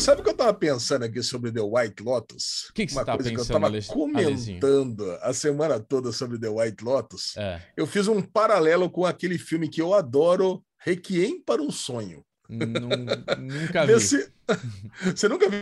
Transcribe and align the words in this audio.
sabe 0.00 0.20
o 0.20 0.24
que 0.24 0.30
eu 0.30 0.36
tava 0.36 0.54
pensando 0.54 1.04
aqui 1.04 1.22
sobre 1.22 1.52
The 1.52 1.60
White 1.60 2.02
Lotus? 2.02 2.68
O 2.70 2.72
que, 2.72 2.86
que 2.86 2.92
você 2.92 3.04
tá 3.04 3.16
pensando, 3.16 3.34
que 3.34 3.40
eu 3.40 3.46
tava 3.46 3.82
comentando 3.86 5.18
a 5.22 5.32
semana 5.32 5.78
toda 5.78 6.12
sobre 6.12 6.38
The 6.38 6.48
White 6.48 6.82
Lotus. 6.84 7.36
É. 7.36 7.62
Eu 7.76 7.86
fiz 7.86 8.08
um 8.08 8.22
paralelo 8.22 8.90
com 8.90 9.04
aquele 9.04 9.38
filme 9.38 9.68
que 9.68 9.80
eu 9.80 9.94
adoro, 9.94 10.64
Requiem 10.78 11.40
para 11.42 11.60
um 11.60 11.70
Sonho. 11.70 12.24
nunca 12.48 13.86
vi. 13.86 13.92
Você, 13.92 14.32
você 15.14 15.28
nunca 15.28 15.48
viu 15.48 15.60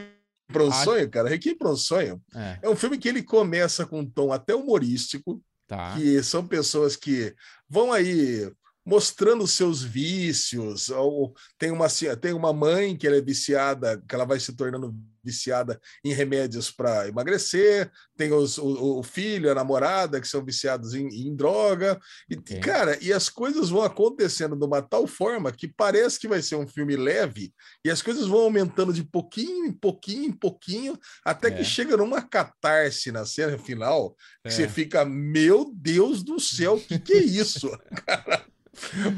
para 0.53 0.65
um 0.65 0.71
Acho... 0.71 0.85
sonho, 0.85 1.11
cara? 1.11 1.29
Requiem 1.29 1.57
para 1.57 1.71
um 1.71 1.77
sonho. 1.77 2.23
É. 2.35 2.59
é 2.63 2.69
um 2.69 2.77
filme 2.77 2.99
que 2.99 3.09
ele 3.09 3.23
começa 3.23 3.87
com 3.87 4.01
um 4.01 4.07
tom 4.07 4.33
até 4.33 4.55
humorístico, 4.55 5.43
tá. 5.67 5.95
que 5.95 6.23
são 6.23 6.47
pessoas 6.47 6.97
que 6.97 7.35
vão 7.69 7.93
aí 7.93 8.51
mostrando 8.89 9.47
seus 9.47 9.83
vícios. 9.83 10.89
Ou 10.89 11.35
tem 11.59 11.71
uma, 11.71 11.87
tem 12.21 12.33
uma 12.33 12.55
mãe 12.55 12.97
que 12.97 13.07
é 13.07 13.21
viciada, 13.21 14.03
que 14.09 14.15
ela 14.15 14.25
vai 14.25 14.41
se 14.41 14.57
tornando 14.57 14.95
viciada 15.23 15.79
em 16.03 16.15
remédios 16.15 16.71
para 16.71 17.07
emagrecer, 17.07 17.91
tem 18.17 18.33
os, 18.33 18.57
o, 18.57 18.99
o, 18.99 19.03
filho, 19.03 19.51
a 19.51 19.55
namorada 19.55 20.21
que 20.21 20.27
são 20.27 20.43
viciados 20.43 20.95
em, 20.95 21.07
em 21.07 21.37
droga. 21.37 22.01
E, 22.31 22.37
okay. 22.37 22.61
cara, 22.61 22.99
e 23.03 23.13
as 23.13 23.29
coisas 23.29 23.69
vão 23.69 23.83
acontecendo 23.83 24.57
de 24.57 24.65
uma 24.65 24.81
tal 24.81 25.07
forma 25.07 25.53
que 25.53 25.69
parece 25.69 26.19
que 26.19 26.29
vai 26.29 26.41
ser 26.41 26.57
um 26.57 26.67
filme 26.67 26.97
leve, 26.97 27.53
e 27.85 27.91
as 27.91 28.01
coisas 28.01 28.27
vão 28.27 28.41
aumentando 28.41 28.93
de 28.93 29.05
pouquinho 29.05 29.67
em 29.67 29.73
pouquinho 29.73 30.25
em 30.25 30.33
pouquinho, 30.33 30.99
até 31.23 31.49
é. 31.49 31.51
que 31.51 31.65
chega 31.65 31.97
numa 31.97 32.23
catarse 32.23 33.13
na 33.13 33.27
cena 33.27 33.59
final, 33.59 34.17
que 34.43 34.49
é. 34.49 34.51
você 34.51 34.69
fica, 34.69 35.05
meu 35.05 35.71
Deus 35.75 36.23
do 36.23 36.41
céu, 36.41 36.77
o 36.77 36.81
que, 36.81 36.99
que 36.99 37.13
é 37.13 37.23
isso? 37.23 37.69
cara? 38.07 38.47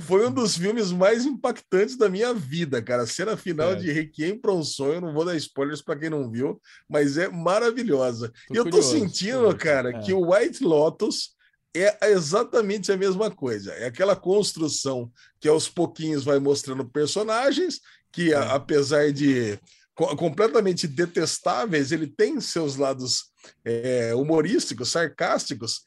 Foi 0.06 0.26
um 0.26 0.32
dos 0.32 0.56
filmes 0.56 0.90
mais 0.92 1.24
impactantes 1.24 1.96
da 1.96 2.08
minha 2.08 2.32
vida, 2.34 2.82
cara. 2.82 3.02
A 3.02 3.06
cena 3.06 3.36
final 3.36 3.72
é. 3.72 3.76
de 3.76 3.90
Requiem 3.90 4.38
para 4.38 4.52
um 4.52 4.62
Sonho, 4.62 5.00
não 5.00 5.12
vou 5.12 5.24
dar 5.24 5.36
spoilers 5.36 5.82
para 5.82 5.98
quem 5.98 6.10
não 6.10 6.30
viu, 6.30 6.60
mas 6.88 7.16
é 7.16 7.28
maravilhosa. 7.28 8.32
Tô 8.48 8.54
e 8.54 8.56
eu 8.56 8.68
tô 8.68 8.82
sentindo, 8.82 9.54
cara, 9.56 9.90
é. 9.90 10.00
que 10.00 10.12
o 10.12 10.32
White 10.32 10.62
Lotus 10.62 11.34
é 11.74 12.10
exatamente 12.10 12.90
a 12.90 12.96
mesma 12.96 13.30
coisa. 13.30 13.72
É 13.72 13.86
aquela 13.86 14.16
construção 14.16 15.10
que 15.38 15.48
aos 15.48 15.68
pouquinhos 15.68 16.24
vai 16.24 16.38
mostrando 16.38 16.84
personagens 16.84 17.80
que, 18.12 18.32
é. 18.32 18.36
apesar 18.36 19.12
de 19.12 19.58
completamente 19.94 20.88
detestáveis, 20.88 21.92
ele 21.92 22.06
tem 22.06 22.40
seus 22.40 22.76
lados 22.76 23.30
é, 23.64 24.14
humorísticos, 24.14 24.90
sarcásticos, 24.90 25.86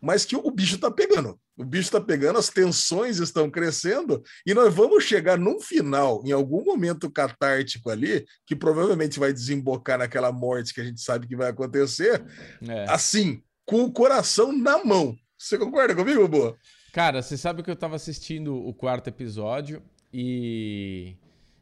mas 0.00 0.24
que 0.24 0.36
o 0.36 0.50
bicho 0.50 0.78
tá 0.78 0.90
pegando. 0.90 1.38
O 1.56 1.64
bicho 1.64 1.90
tá 1.90 2.00
pegando, 2.00 2.38
as 2.38 2.50
tensões 2.50 3.18
estão 3.18 3.50
crescendo 3.50 4.22
e 4.46 4.52
nós 4.52 4.74
vamos 4.74 5.04
chegar 5.04 5.38
num 5.38 5.58
final, 5.58 6.22
em 6.24 6.30
algum 6.30 6.62
momento 6.62 7.10
catártico 7.10 7.88
ali, 7.88 8.26
que 8.44 8.54
provavelmente 8.54 9.18
vai 9.18 9.32
desembocar 9.32 9.98
naquela 9.98 10.30
morte 10.30 10.74
que 10.74 10.82
a 10.82 10.84
gente 10.84 11.00
sabe 11.00 11.26
que 11.26 11.34
vai 11.34 11.48
acontecer, 11.48 12.22
é. 12.68 12.84
assim, 12.90 13.42
com 13.64 13.84
o 13.84 13.92
coração 13.92 14.52
na 14.52 14.84
mão. 14.84 15.16
Você 15.38 15.56
concorda 15.56 15.94
comigo, 15.94 16.28
Boa? 16.28 16.56
Cara, 16.92 17.22
você 17.22 17.36
sabe 17.36 17.62
que 17.62 17.70
eu 17.70 17.76
tava 17.76 17.96
assistindo 17.96 18.54
o 18.54 18.72
quarto 18.74 19.08
episódio 19.08 19.82
e 20.12 21.16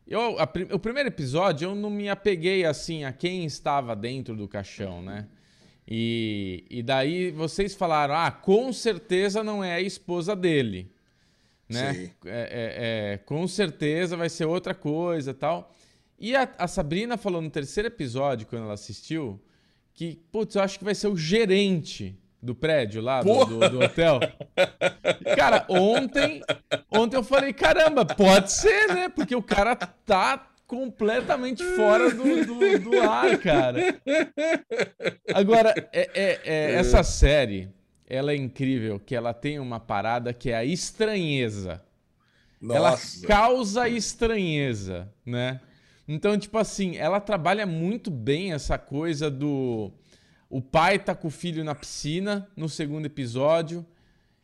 eu, 0.07 0.39
a, 0.39 0.49
o 0.73 0.79
primeiro 0.79 1.09
episódio 1.09 1.71
eu 1.71 1.75
não 1.75 1.91
me 1.91 2.09
apeguei 2.09 2.65
assim 2.65 3.05
a 3.05 3.13
quem 3.13 3.45
estava 3.45 3.97
dentro 3.97 4.37
do 4.37 4.47
caixão, 4.47 5.03
né? 5.03 5.27
E, 5.87 6.65
e 6.71 6.83
daí 6.83 7.31
vocês 7.31 7.75
falaram, 7.75 8.15
ah, 8.15 8.31
com 8.31 8.73
certeza 8.73 9.43
não 9.43 9.63
é 9.63 9.75
a 9.75 9.81
esposa 9.81 10.35
dele. 10.35 10.91
Né? 11.69 12.11
É, 12.25 12.31
é, 12.31 13.13
é, 13.13 13.19
com 13.19 13.47
certeza 13.47 14.17
vai 14.17 14.29
ser 14.29 14.47
outra 14.47 14.75
coisa 14.75 15.35
tal. 15.35 15.75
E 16.19 16.35
a, 16.35 16.49
a, 16.59 16.67
Sabrina 16.67 17.17
falou 17.17 17.43
no 17.43 17.51
terceiro 17.51 17.89
episódio, 17.89 18.47
quando 18.47 18.65
ela 18.65 18.75
assistiu, 18.75 19.41
que, 19.93 20.21
putz, 20.31 20.55
eu 20.55 20.63
acho 20.63 20.79
que 20.79 20.85
vai 20.85 20.95
ser 20.95 21.09
o 21.09 21.17
gerente 21.17 22.19
do 22.41 22.55
prédio 22.55 23.03
lá, 23.03 23.23
do, 23.23 23.45
do, 23.45 23.71
do, 23.71 23.81
hotel. 23.81 24.21
Cara, 25.37 25.65
ontem, 25.69 26.43
ontem 26.91 27.17
eu 27.17 27.25
falei, 27.25 27.53
caramba, 27.53 28.05
pode 28.05 28.53
ser, 28.53 28.89
né? 28.89 29.09
Porque 29.09 29.35
o 29.35 29.43
cara 29.43 29.75
tá 29.75 30.54
completamente 30.75 31.63
fora 31.63 32.11
do, 32.11 32.45
do, 32.45 32.79
do, 32.81 33.01
ar, 33.01 33.39
cara. 33.39 34.01
Agora, 35.33 35.73
é, 35.93 36.11
é, 36.15 36.41
é, 36.45 36.75
essa 36.75 37.05
série, 37.05 37.69
ela 38.09 38.33
é 38.33 38.37
incrível, 38.37 38.99
que 38.99 39.15
ela 39.15 39.33
tem 39.33 39.61
uma 39.61 39.79
parada 39.79 40.33
que 40.33 40.51
é 40.51 40.57
a 40.57 40.65
estranheza. 40.65 41.81
Nossa. 42.61 42.77
Ela 42.77 43.29
causa 43.29 43.89
estranheza, 43.89 45.13
né? 45.25 45.61
Então, 46.09 46.37
tipo 46.37 46.59
assim, 46.59 46.97
ela 46.97 47.21
trabalha 47.21 47.67
muito 47.67 48.11
bem 48.11 48.53
essa 48.53 48.77
coisa 48.77 49.31
do... 49.31 49.93
O 50.51 50.61
pai 50.61 50.99
tá 50.99 51.15
com 51.15 51.29
o 51.29 51.31
filho 51.31 51.65
na 51.65 51.75
piscina, 51.75 52.49
no 52.57 52.69
segundo 52.69 53.07
episódio, 53.07 53.87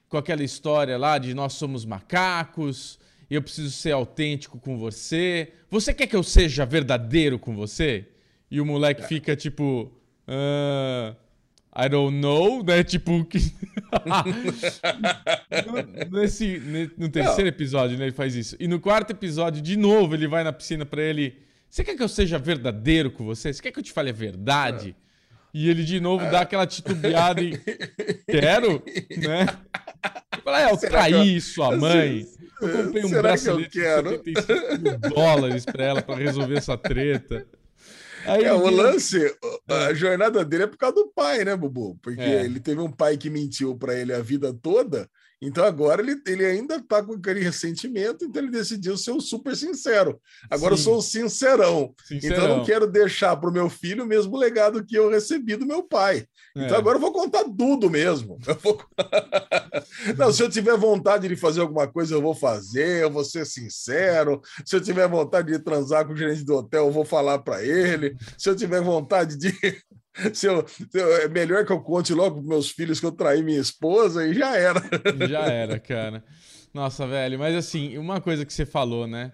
com 0.09 0.17
aquela 0.17 0.43
história 0.43 0.97
lá 0.97 1.19
de 1.19 1.35
nós 1.35 1.53
somos 1.55 1.85
macacos 1.85 2.99
eu 3.35 3.43
preciso 3.43 3.71
ser 3.71 3.93
autêntico 3.93 4.59
com 4.59 4.77
você. 4.77 5.53
Você 5.71 5.95
quer 5.95 6.07
que 6.07 6.17
eu 6.17 6.23
seja 6.23 6.67
verdadeiro 6.67 7.39
com 7.39 7.55
você? 7.55 8.07
E 8.51 8.61
o 8.61 8.67
moleque 8.67 9.07
fica 9.07 9.37
tipo. 9.37 9.93
Uh, 10.27 11.15
I 11.75 11.89
don't 11.89 12.17
know, 12.19 12.65
né? 12.65 12.83
Tipo. 12.85 13.13
Nesse, 16.11 16.61
no 16.99 17.09
terceiro 17.09 17.49
episódio, 17.49 17.97
né? 17.97 18.07
Ele 18.07 18.13
faz 18.13 18.35
isso. 18.35 18.57
E 18.59 18.67
no 18.67 18.81
quarto 18.81 19.13
episódio, 19.13 19.63
de 19.63 19.77
novo, 19.77 20.15
ele 20.15 20.27
vai 20.27 20.43
na 20.43 20.53
piscina 20.53 20.85
pra 20.85 21.01
ele. 21.01 21.39
Você 21.69 21.85
quer 21.85 21.95
que 21.95 22.03
eu 22.03 22.09
seja 22.09 22.37
verdadeiro 22.39 23.13
com 23.13 23.25
você? 23.25 23.53
Você 23.53 23.63
quer 23.63 23.71
que 23.71 23.79
eu 23.79 23.83
te 23.83 23.93
fale 23.93 24.11
a 24.11 24.13
verdade? 24.13 24.97
É. 25.07 25.10
E 25.53 25.69
ele 25.69 25.85
de 25.85 26.01
novo 26.01 26.25
dá 26.31 26.43
aquela 26.43 26.67
titubeada 26.67 27.41
e. 27.41 27.59
Quero, 28.27 28.83
né? 29.17 29.47
Fala, 30.45 30.63
é, 30.63 30.73
eu 30.73 30.77
traí 30.77 31.35
eu... 31.35 31.41
sua 31.41 31.77
mãe. 31.77 32.27
Eu 32.61 32.85
comprei 32.85 33.05
um 33.05 33.09
Será 33.09 33.23
bracelete 33.23 33.71
de 33.71 33.83
75 33.83 34.99
dólares 35.15 35.65
pra 35.65 35.85
ela 35.85 36.03
pra 36.03 36.15
resolver 36.15 36.59
essa 36.59 36.77
treta. 36.77 37.47
Aí 38.27 38.45
é, 38.45 38.53
o 38.53 38.69
lance, 38.69 39.19
a 39.67 39.95
jornada 39.95 40.45
dele 40.45 40.65
é 40.65 40.67
por 40.67 40.77
causa 40.77 40.97
do 40.97 41.09
pai, 41.09 41.43
né, 41.45 41.57
Bubu? 41.57 41.99
Porque 42.03 42.21
é. 42.21 42.45
ele 42.45 42.61
teve 42.61 42.81
um 42.81 42.91
pai 42.91 43.17
que 43.17 43.31
mentiu 43.31 43.75
para 43.77 43.95
ele 43.95 44.13
a 44.13 44.21
vida 44.21 44.53
toda 44.53 45.09
então 45.41 45.65
agora 45.65 46.03
ele, 46.03 46.21
ele 46.27 46.45
ainda 46.45 46.77
está 46.77 47.03
com 47.03 47.15
aquele 47.15 47.41
ressentimento, 47.41 48.25
então 48.25 48.43
ele 48.43 48.51
decidiu 48.51 48.97
ser 48.97 49.13
um 49.13 49.21
super 49.21 49.57
sincero. 49.57 50.21
Agora 50.51 50.77
Sim. 50.77 50.81
eu 50.81 50.85
sou 50.85 50.99
um 50.99 51.01
sincerão. 51.01 51.95
sincerão. 52.07 52.37
Então 52.37 52.49
eu 52.49 52.57
não 52.57 52.65
quero 52.65 52.87
deixar 52.87 53.35
para 53.37 53.49
o 53.49 53.53
meu 53.53 53.71
filho 53.71 54.05
o 54.05 54.07
mesmo 54.07 54.37
legado 54.37 54.85
que 54.85 54.97
eu 54.97 55.09
recebi 55.09 55.57
do 55.57 55.67
meu 55.67 55.83
pai. 55.83 56.27
Então 56.51 56.63
é. 56.63 56.67
Então 56.67 56.79
agora 56.79 56.97
eu 56.97 57.01
vou 57.01 57.13
contar 57.13 57.45
tudo 57.45 57.89
mesmo. 57.89 58.39
Vou... 58.63 58.85
não, 60.19 60.31
se 60.31 60.43
eu 60.43 60.51
tiver 60.51 60.77
vontade 60.77 61.27
de 61.27 61.37
fazer 61.37 61.63
alguma 61.63 61.89
coisa, 61.89 62.15
eu 62.15 62.21
vou 62.21 62.35
fazer, 62.35 63.05
eu 63.05 63.11
vou 63.11 63.25
ser 63.25 63.47
sincero. 63.47 64.43
Se 64.65 64.77
eu 64.77 64.81
tiver 64.81 65.09
vontade 65.09 65.51
de 65.51 65.59
transar 65.59 66.07
com 66.07 66.13
o 66.13 66.17
gerente 66.17 66.45
do 66.45 66.57
hotel, 66.57 66.87
eu 66.87 66.93
vou 66.93 67.05
falar 67.05 67.39
para 67.39 67.65
ele. 67.65 68.15
Se 68.37 68.51
eu 68.51 68.57
tiver 68.57 68.83
vontade 68.83 69.39
de 69.39 69.53
se 70.35 70.47
eu, 70.47 70.67
se 70.67 70.89
eu, 70.95 71.17
é 71.17 71.29
melhor 71.29 71.65
que 71.65 71.73
eu 71.73 71.81
conte 71.81 72.13
logo 72.13 72.41
para 72.41 72.49
meus 72.49 72.71
filhos 72.71 72.99
que 72.99 73.07
eu 73.07 73.13
traí 73.13 73.43
minha 73.43 73.61
esposa 73.61 74.27
e 74.27 74.35
já 74.35 74.57
era. 74.57 74.83
Já 75.29 75.41
era, 75.47 75.79
cara. 75.79 76.25
Nossa, 76.73 77.07
velho, 77.07 77.39
mas 77.39 77.55
assim, 77.55 77.99
uma 77.99 78.21
coisa 78.21 78.45
que 78.45 78.53
você 78.53 78.65
falou, 78.65 79.07
né? 79.07 79.33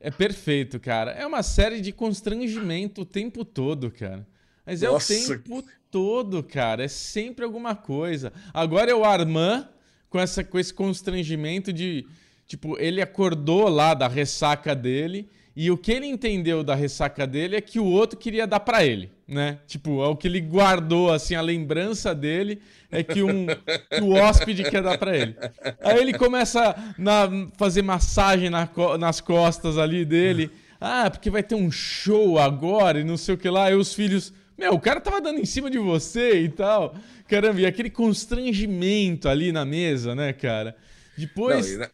É 0.00 0.10
perfeito, 0.10 0.78
cara. 0.78 1.12
É 1.12 1.26
uma 1.26 1.42
série 1.42 1.80
de 1.80 1.92
constrangimento 1.92 3.02
o 3.02 3.06
tempo 3.06 3.44
todo, 3.44 3.90
cara. 3.90 4.26
Mas 4.66 4.82
é 4.82 4.88
Nossa. 4.88 5.12
o 5.12 5.16
tempo 5.16 5.64
todo, 5.90 6.42
cara. 6.42 6.84
É 6.84 6.88
sempre 6.88 7.44
alguma 7.44 7.74
coisa. 7.74 8.32
Agora 8.52 8.90
é 8.90 8.94
o 8.94 9.04
Armand 9.04 9.66
com, 10.10 10.18
essa, 10.18 10.44
com 10.44 10.58
esse 10.58 10.72
constrangimento 10.72 11.72
de. 11.72 12.06
Tipo, 12.46 12.78
ele 12.78 13.00
acordou 13.00 13.68
lá 13.68 13.94
da 13.94 14.06
ressaca 14.06 14.74
dele 14.74 15.30
e 15.56 15.70
o 15.70 15.78
que 15.78 15.90
ele 15.92 16.06
entendeu 16.06 16.62
da 16.62 16.74
ressaca 16.74 17.26
dele 17.26 17.56
é 17.56 17.60
que 17.62 17.80
o 17.80 17.86
outro 17.86 18.18
queria 18.18 18.46
dar 18.46 18.60
para 18.60 18.84
ele 18.84 19.13
né? 19.26 19.58
Tipo, 19.66 20.02
é 20.02 20.06
o 20.06 20.16
que 20.16 20.28
ele 20.28 20.40
guardou, 20.40 21.12
assim, 21.12 21.34
a 21.34 21.40
lembrança 21.40 22.14
dele 22.14 22.60
é 22.90 23.02
que, 23.02 23.22
um, 23.22 23.46
que 23.46 24.02
o 24.02 24.10
hóspede 24.10 24.64
quer 24.64 24.82
dar 24.82 24.98
para 24.98 25.16
ele. 25.16 25.34
Aí 25.80 25.98
ele 25.98 26.12
começa 26.12 26.70
a 26.70 27.28
fazer 27.56 27.82
massagem 27.82 28.50
na, 28.50 28.68
nas 28.98 29.20
costas 29.20 29.78
ali 29.78 30.04
dele. 30.04 30.50
Ah, 30.80 31.10
porque 31.10 31.30
vai 31.30 31.42
ter 31.42 31.54
um 31.54 31.70
show 31.70 32.38
agora 32.38 33.00
e 33.00 33.04
não 33.04 33.16
sei 33.16 33.34
o 33.34 33.38
que 33.38 33.48
lá. 33.48 33.70
E 33.70 33.74
os 33.74 33.94
filhos, 33.94 34.32
meu, 34.56 34.74
o 34.74 34.80
cara 34.80 35.00
tava 35.00 35.20
dando 35.20 35.40
em 35.40 35.46
cima 35.46 35.70
de 35.70 35.78
você 35.78 36.42
e 36.42 36.48
tal. 36.48 36.94
Caramba, 37.26 37.60
e 37.60 37.66
aquele 37.66 37.90
constrangimento 37.90 39.28
ali 39.28 39.50
na 39.50 39.64
mesa, 39.64 40.14
né, 40.14 40.32
cara? 40.32 40.76
Depois. 41.16 41.78
Não, 41.78 41.86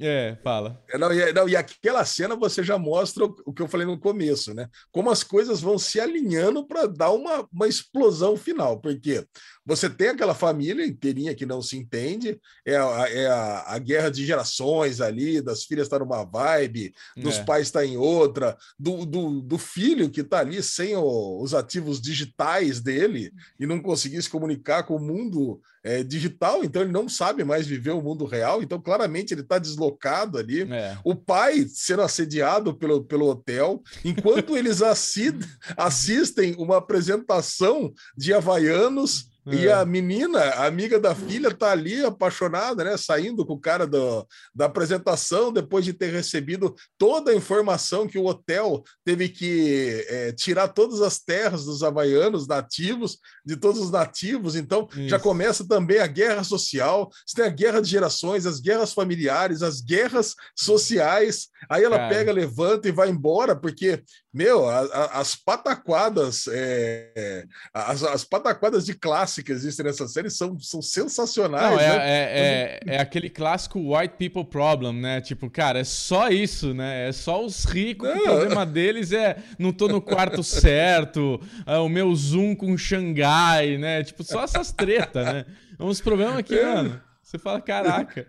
É, 0.00 0.36
fala. 0.42 0.82
É, 0.88 0.96
não, 0.96 1.12
e, 1.12 1.32
não, 1.32 1.48
e 1.48 1.54
aquela 1.54 2.04
cena 2.06 2.34
você 2.34 2.62
já 2.62 2.78
mostra 2.78 3.26
o, 3.26 3.36
o, 3.44 3.52
que 3.52 3.60
eu 3.60 3.68
falei 3.68 3.86
no 3.86 4.00
começo, 4.00 4.54
né? 4.54 4.66
Como 4.90 5.10
as 5.10 5.22
coisas 5.22 5.60
vão 5.60 5.78
se 5.78 6.00
alinhando 6.00 6.66
para 6.66 6.86
dar 6.86 7.10
uma, 7.10 7.46
uma 7.52 7.68
explosão 7.68 8.34
final. 8.34 8.80
Porque 8.80 9.26
você 9.64 9.90
tem 9.90 10.08
aquela 10.08 10.34
família 10.34 10.86
inteirinha 10.86 11.34
que 11.34 11.44
não 11.44 11.60
se 11.60 11.76
entende, 11.76 12.40
é, 12.64 12.76
a, 12.76 13.06
é 13.08 13.26
a, 13.26 13.64
a 13.74 13.78
guerra 13.78 14.10
de 14.10 14.24
gerações 14.24 15.00
ali, 15.00 15.40
das 15.40 15.64
filhas 15.64 15.86
estar 15.86 15.98
tá 15.98 16.04
numa 16.04 16.24
vibe, 16.24 16.92
dos 17.16 17.38
é. 17.38 17.44
pais 17.44 17.68
estar 17.68 17.80
tá 17.80 17.86
em 17.86 17.96
outra, 17.96 18.56
do, 18.78 19.04
do, 19.04 19.40
do, 19.40 19.58
filho 19.58 20.10
que 20.10 20.22
está 20.22 20.40
ali 20.40 20.62
sem 20.62 20.96
o, 20.96 21.42
os 21.42 21.54
ativos 21.54 22.00
digitais 22.00 22.80
dele 22.80 23.32
e 23.58 23.66
não 23.66 23.80
conseguir 23.80 24.20
se 24.22 24.30
comunicar 24.30 24.82
com 24.84 24.96
o 24.96 25.00
mundo 25.00 25.60
é, 25.82 26.02
digital, 26.02 26.62
então 26.62 26.82
ele 26.82 26.92
não 26.92 27.08
sabe 27.08 27.42
mais 27.42 27.66
viver 27.66 27.92
o 27.92 28.02
mundo 28.02 28.26
real, 28.26 28.62
então 28.62 28.80
claramente 28.80 29.32
ele 29.32 29.40
está 29.40 29.58
deslocado 29.58 30.36
ali. 30.36 30.62
É. 30.62 30.96
O 31.04 31.14
pai 31.14 31.66
sendo 31.68 32.02
assediado 32.02 32.74
pelo, 32.74 33.02
pelo 33.04 33.28
hotel, 33.28 33.82
enquanto 34.04 34.56
eles 34.56 34.82
assistem 35.76 36.54
uma 36.58 36.76
apresentação 36.76 37.92
de 38.16 38.34
havaianos 38.34 39.29
e 39.46 39.66
é. 39.66 39.72
a 39.72 39.84
menina, 39.84 40.38
a 40.38 40.66
amiga 40.66 40.98
da 40.98 41.14
filha, 41.14 41.54
tá 41.54 41.70
ali 41.72 42.04
apaixonada, 42.04 42.84
né? 42.84 42.96
Saindo 42.96 43.44
com 43.46 43.54
o 43.54 43.60
cara 43.60 43.86
do, 43.86 44.26
da 44.54 44.66
apresentação, 44.66 45.52
depois 45.52 45.84
de 45.84 45.92
ter 45.92 46.12
recebido 46.12 46.74
toda 46.98 47.30
a 47.30 47.34
informação 47.34 48.06
que 48.06 48.18
o 48.18 48.26
hotel 48.26 48.82
teve 49.04 49.28
que 49.28 50.04
é, 50.08 50.32
tirar 50.32 50.68
todas 50.68 51.00
as 51.00 51.18
terras 51.18 51.64
dos 51.64 51.82
havaianos 51.82 52.46
nativos, 52.46 53.18
de 53.44 53.56
todos 53.56 53.80
os 53.80 53.90
nativos. 53.90 54.56
Então, 54.56 54.88
Isso. 54.92 55.08
já 55.08 55.18
começa 55.18 55.66
também 55.66 55.98
a 56.00 56.06
guerra 56.06 56.44
social, 56.44 57.10
você 57.26 57.36
tem 57.36 57.44
a 57.44 57.54
guerra 57.54 57.80
de 57.80 57.88
gerações, 57.88 58.44
as 58.46 58.60
guerras 58.60 58.92
familiares, 58.92 59.62
as 59.62 59.80
guerras 59.80 60.34
sociais. 60.54 61.48
Aí 61.68 61.82
ela 61.82 61.96
Cara. 61.96 62.08
pega, 62.08 62.32
levanta 62.32 62.88
e 62.88 62.92
vai 62.92 63.08
embora, 63.08 63.56
porque 63.56 64.02
meu, 64.32 64.68
a, 64.68 64.78
a, 64.78 65.20
as 65.20 65.34
pataquadas, 65.34 66.44
é, 66.52 67.44
as, 67.74 68.02
as, 68.04 68.24
pataquadas 68.24 68.86
de 68.86 68.94
classe 68.94 69.42
que 69.42 69.50
existem 69.50 69.84
nessa 69.84 70.06
série 70.06 70.30
são, 70.30 70.56
são 70.60 70.80
sensacionais. 70.80 71.62
Não, 71.62 71.80
é, 71.80 71.88
né? 71.88 72.06
é, 72.06 72.80
é, 72.86 72.94
é, 72.94 73.00
aquele 73.00 73.28
clássico 73.28 73.80
white 73.96 74.14
people 74.16 74.44
problem, 74.44 75.00
né? 75.00 75.20
Tipo, 75.20 75.50
cara, 75.50 75.80
é 75.80 75.84
só 75.84 76.28
isso, 76.28 76.72
né? 76.72 77.08
É 77.08 77.12
só 77.12 77.44
os 77.44 77.64
ricos 77.64 78.08
que 78.08 78.18
o 78.18 78.22
problema 78.22 78.64
deles 78.64 79.10
é 79.10 79.36
não 79.58 79.72
tô 79.72 79.88
no 79.88 80.00
quarto 80.00 80.42
certo, 80.44 81.40
é 81.66 81.78
o 81.78 81.88
meu 81.88 82.14
zoom 82.14 82.54
com 82.54 82.78
Xangai, 82.78 83.78
né? 83.78 84.04
Tipo, 84.04 84.22
só 84.22 84.44
essas 84.44 84.70
tretas, 84.70 85.26
né? 85.26 85.44
É 85.76 85.82
uns 85.82 86.00
problemas 86.00 86.42
que, 86.42 86.54
é. 86.54 86.64
mano, 86.64 87.00
você 87.20 87.36
fala, 87.36 87.60
caraca. 87.60 88.28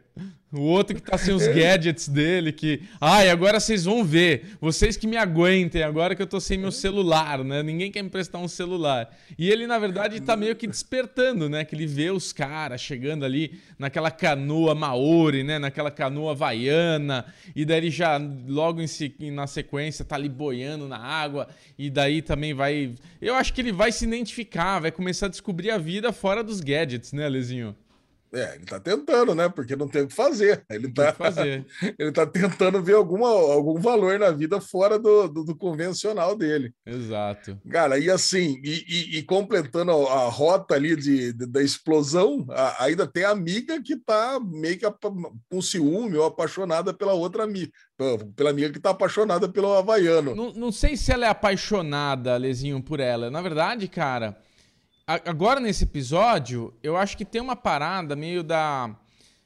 O 0.54 0.64
outro 0.64 0.94
que 0.94 1.02
tá 1.02 1.18
sem 1.18 1.34
os 1.34 1.48
gadgets 1.48 2.10
dele, 2.10 2.52
que. 2.52 2.82
Ai, 3.00 3.30
agora 3.30 3.58
vocês 3.58 3.86
vão 3.86 4.04
ver. 4.04 4.58
Vocês 4.60 4.98
que 4.98 5.08
me 5.08 5.16
aguentem, 5.16 5.82
agora 5.82 6.14
que 6.14 6.22
eu 6.22 6.28
tô 6.28 6.42
sem 6.42 6.58
meu 6.58 6.74
celular, 6.74 7.42
né? 7.42 7.64
Ninguém 7.64 7.90
quer 7.90 8.04
me 8.04 8.10
prestar 8.10 8.40
um 8.40 8.50
celular. 8.50 9.18
E 9.38 9.50
ele, 9.50 9.66
na 9.66 9.80
verdade, 9.80 10.20
tá 10.20 10.36
meio 10.36 10.54
que 10.58 10.68
despertando, 10.68 11.48
né? 11.48 11.64
Que 11.64 11.74
ele 11.74 11.88
vê 11.88 12.12
os 12.12 12.34
caras 12.34 12.82
chegando 12.82 13.24
ali 13.24 13.62
naquela 13.80 14.12
canoa 14.12 14.76
Maori, 14.76 15.42
né? 15.42 15.58
Naquela 15.58 15.90
canoa 15.90 16.32
havaiana. 16.32 17.26
E 17.56 17.64
daí 17.64 17.78
ele 17.78 17.90
já, 17.90 18.20
logo 18.46 18.82
em, 18.82 19.32
na 19.32 19.48
sequência, 19.48 20.04
tá 20.04 20.16
ali 20.16 20.28
boiando 20.28 20.86
na 20.86 20.98
água. 20.98 21.48
E 21.80 21.90
daí 21.90 22.22
também 22.22 22.54
vai. 22.54 22.94
Eu 23.22 23.36
acho 23.36 23.54
que 23.54 23.62
ele 23.62 23.72
vai 23.72 23.90
se 23.94 24.04
identificar, 24.04 24.80
vai 24.80 24.92
começar 24.92 25.28
a 25.28 25.30
descobrir 25.30 25.72
a 25.72 25.78
vida 25.78 26.12
fora 26.12 26.44
dos 26.44 26.60
gadgets, 26.60 27.14
né, 27.14 27.30
Lezinho? 27.30 27.74
É, 28.34 28.56
ele 28.56 28.66
tá 28.66 28.80
tentando, 28.80 29.36
né? 29.36 29.50
Porque 29.50 29.76
não 29.76 29.90
tem 29.90 30.04
o 30.04 30.08
que 30.08 30.14
fazer. 30.14 30.64
Ele 30.70 30.90
tá, 30.92 31.12
fazer. 31.12 31.66
ele 32.00 32.12
tá 32.14 32.26
tentando 32.26 32.82
ver 32.82 32.96
alguma, 32.96 33.28
algum 33.28 33.80
valor 33.80 34.18
na 34.18 34.32
vida 34.32 34.62
fora 34.62 34.98
do, 34.98 35.28
do, 35.28 35.44
do 35.44 35.56
convencional 35.56 36.36
dele. 36.36 36.74
Exato. 36.86 37.60
Cara, 37.70 38.00
e 38.00 38.10
assim, 38.10 38.62
e, 38.64 38.86
e, 38.88 39.18
e 39.18 39.24
completando 39.24 39.92
a, 39.92 40.30
rota 40.30 40.76
ali 40.76 40.96
de, 40.96 41.34
de 41.34 41.46
da 41.46 41.62
explosão, 41.62 42.46
a, 42.50 42.86
ainda 42.86 43.06
tem 43.06 43.26
a 43.26 43.32
amiga 43.32 43.82
que 43.82 43.98
tá 43.98 44.40
meio 44.40 44.80
que 44.80 44.86
com 45.50 45.62
ciúme 45.62 46.16
ou 46.16 46.26
apaixonada 46.26 46.94
pela 46.94 47.14
outra 47.14 47.44
amiga. 47.44 47.72
Pela 48.36 48.50
amiga 48.50 48.72
que 48.72 48.80
tá 48.80 48.92
apaixonada 48.92 49.48
pelo 49.50 49.74
havaiano. 49.74 50.34
Não, 50.34 50.54
não 50.54 50.72
sei 50.72 50.96
se 50.96 51.12
ela 51.12 51.26
é 51.26 51.30
apaixonada, 51.30 52.36
Lezinho, 52.38 52.82
por 52.82 53.00
ela. 53.00 53.30
Na 53.30 53.42
verdade, 53.42 53.88
cara 53.88 54.38
agora 55.26 55.60
nesse 55.60 55.84
episódio, 55.84 56.74
eu 56.82 56.96
acho 56.96 57.18
que 57.18 57.26
tem 57.26 57.42
uma 57.42 57.56
parada 57.56 58.16
meio 58.16 58.44
da. 58.44 58.96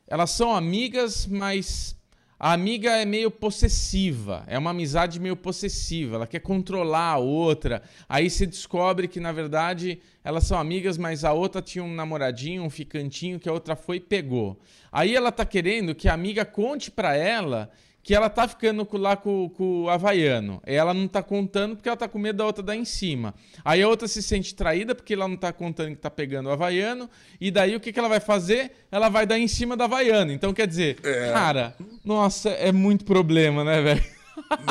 Elas 0.08 0.32
são 0.32 0.56
amigas, 0.56 1.26
mas 1.26 1.96
a 2.38 2.52
amiga 2.52 2.92
é 2.92 3.06
meio 3.06 3.32
possessiva. 3.32 4.44
É 4.48 4.58
uma 4.58 4.72
amizade 4.72 5.20
meio 5.20 5.36
possessiva. 5.36 6.18
Ela 6.18 6.28
quer 6.28 6.40
controlar 6.40 7.14
a 7.14 7.18
outra. 7.18 7.82
Aí 8.08 8.30
você 8.30 8.46
descobre 8.46 9.08
que, 9.08 9.20
na 9.20 9.32
verdade, 9.32 10.00
elas 10.24 10.44
são 10.44 10.60
amigas, 10.60 10.98
mas 10.98 11.24
a 11.24 11.32
outra 11.32 11.62
tinha 11.62 11.84
um 11.84 11.94
namoradinho, 11.94 12.64
um 12.64 12.70
ficantinho 12.70 13.40
que 13.40 13.48
a 13.48 13.54
outra 13.54 13.76
foi 13.76 13.98
e 13.98 14.02
pegou. 14.02 14.60
Aí 14.92 15.16
ela 15.16 15.32
tá 15.32 15.46
querendo 15.46 15.96
que 15.96 16.08
a 16.08 16.14
amiga 16.14 16.44
conte 16.46 16.92
para 16.92 17.16
ela 17.16 17.72
que 18.06 18.14
ela 18.14 18.30
tá 18.30 18.48
ficando 18.48 18.88
lá 18.94 19.18
com, 19.18 19.50
com 19.50 19.86
o 19.86 19.90
havaiano. 19.90 20.62
Ela 20.64 20.94
não 20.94 21.08
tá 21.08 21.24
contando 21.24 21.76
porque 21.76 21.90
ela 21.90 21.98
tá 21.98 22.08
com 22.08 22.20
medo 22.20 22.38
da 22.38 22.46
outra 22.46 22.62
dar 22.62 22.76
em 22.76 22.86
cima. 22.86 23.34
Aí 23.64 23.82
a 23.82 23.88
outra 23.88 24.08
se 24.08 24.22
sente 24.22 24.54
traída 24.54 24.94
porque 24.94 25.16
ela 25.16 25.28
não 25.28 25.36
tá 25.36 25.52
contando 25.52 25.90
que 25.90 25.96
tá 25.96 26.12
pegando 26.12 26.48
o 26.48 26.52
havaiano. 26.52 27.10
E 27.42 27.50
daí 27.50 27.76
o 27.76 27.80
que, 27.80 27.92
que 27.92 27.98
ela 27.98 28.08
vai 28.08 28.20
fazer? 28.20 28.74
Ela 28.92 29.10
vai 29.10 29.26
dar 29.26 29.40
em 29.40 29.48
cima 29.48 29.76
da 29.76 29.86
havaiano. 29.86 30.32
Então 30.32 30.54
quer 30.54 30.68
dizer, 30.68 30.98
é. 31.04 31.32
cara, 31.34 31.76
nossa, 32.06 32.50
é 32.52 32.72
muito 32.72 33.06
problema, 33.06 33.64
né, 33.64 33.82
velho? 33.82 34.04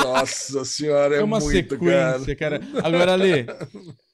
Nossa 0.01 0.63
senhora, 0.63 1.15
é, 1.15 1.19
é 1.19 1.23
uma 1.23 1.39
muito, 1.39 1.73
sequência, 1.73 2.35
cara. 2.37 2.59
cara. 2.59 2.87
Agora, 2.87 3.15
Lê, 3.15 3.45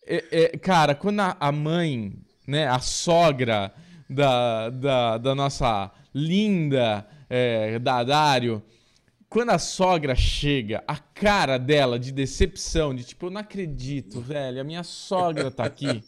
é, 0.08 0.24
é, 0.32 0.58
cara, 0.58 0.96
quando 0.96 1.20
a, 1.20 1.38
a 1.40 1.52
mãe, 1.52 2.12
né, 2.48 2.68
a 2.68 2.80
sogra 2.80 3.72
da, 4.10 4.72
da, 4.72 5.18
da 5.20 5.36
nossa 5.36 5.92
linda 6.12 7.06
é, 7.30 7.78
Dadário 7.78 8.64
quando 9.32 9.52
a 9.52 9.58
sogra 9.58 10.14
chega, 10.14 10.84
a 10.86 10.98
cara 10.98 11.58
dela 11.58 11.98
de 11.98 12.12
decepção, 12.12 12.94
de 12.94 13.06
tipo, 13.06 13.28
eu 13.28 13.30
não 13.30 13.40
acredito, 13.40 14.20
velho, 14.20 14.60
a 14.60 14.64
minha 14.66 14.84
sogra 14.84 15.50
tá 15.50 15.64
aqui. 15.64 16.04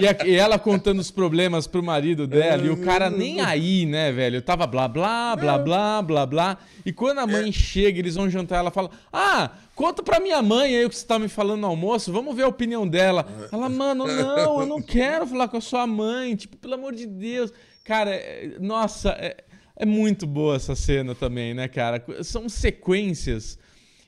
E, 0.00 0.06
a, 0.06 0.24
e 0.24 0.36
ela 0.36 0.56
contando 0.56 1.00
os 1.00 1.10
problemas 1.10 1.66
pro 1.66 1.82
marido 1.82 2.28
dela, 2.28 2.64
e 2.64 2.70
o 2.70 2.76
cara 2.84 3.10
nem 3.10 3.40
aí, 3.40 3.86
né, 3.86 4.12
velho? 4.12 4.36
Eu 4.36 4.42
tava 4.42 4.68
blá, 4.68 4.86
blá, 4.86 5.34
blá, 5.34 5.58
blá, 5.58 6.00
blá, 6.00 6.26
blá. 6.26 6.58
E 6.86 6.92
quando 6.92 7.18
a 7.18 7.26
mãe 7.26 7.50
chega, 7.50 7.98
eles 7.98 8.14
vão 8.14 8.30
jantar, 8.30 8.60
ela 8.60 8.70
fala: 8.70 8.90
Ah, 9.12 9.50
conta 9.74 10.00
pra 10.00 10.20
minha 10.20 10.40
mãe 10.40 10.76
aí 10.76 10.84
o 10.84 10.88
que 10.88 10.96
você 10.96 11.04
tá 11.04 11.18
me 11.18 11.28
falando 11.28 11.62
no 11.62 11.66
almoço, 11.66 12.12
vamos 12.12 12.36
ver 12.36 12.44
a 12.44 12.48
opinião 12.48 12.86
dela. 12.86 13.26
Ela, 13.52 13.68
mano, 13.68 14.06
não, 14.06 14.60
eu 14.60 14.66
não 14.66 14.80
quero 14.80 15.26
falar 15.26 15.48
com 15.48 15.56
a 15.56 15.60
sua 15.60 15.88
mãe, 15.88 16.36
tipo, 16.36 16.56
pelo 16.56 16.74
amor 16.74 16.94
de 16.94 17.04
Deus. 17.04 17.52
Cara, 17.84 18.14
é, 18.14 18.56
nossa, 18.60 19.10
é, 19.10 19.44
é 19.76 19.84
muito 19.84 20.26
boa 20.26 20.56
essa 20.56 20.74
cena 20.74 21.14
também, 21.14 21.54
né, 21.54 21.68
cara? 21.68 22.04
São 22.22 22.48
sequências 22.48 23.58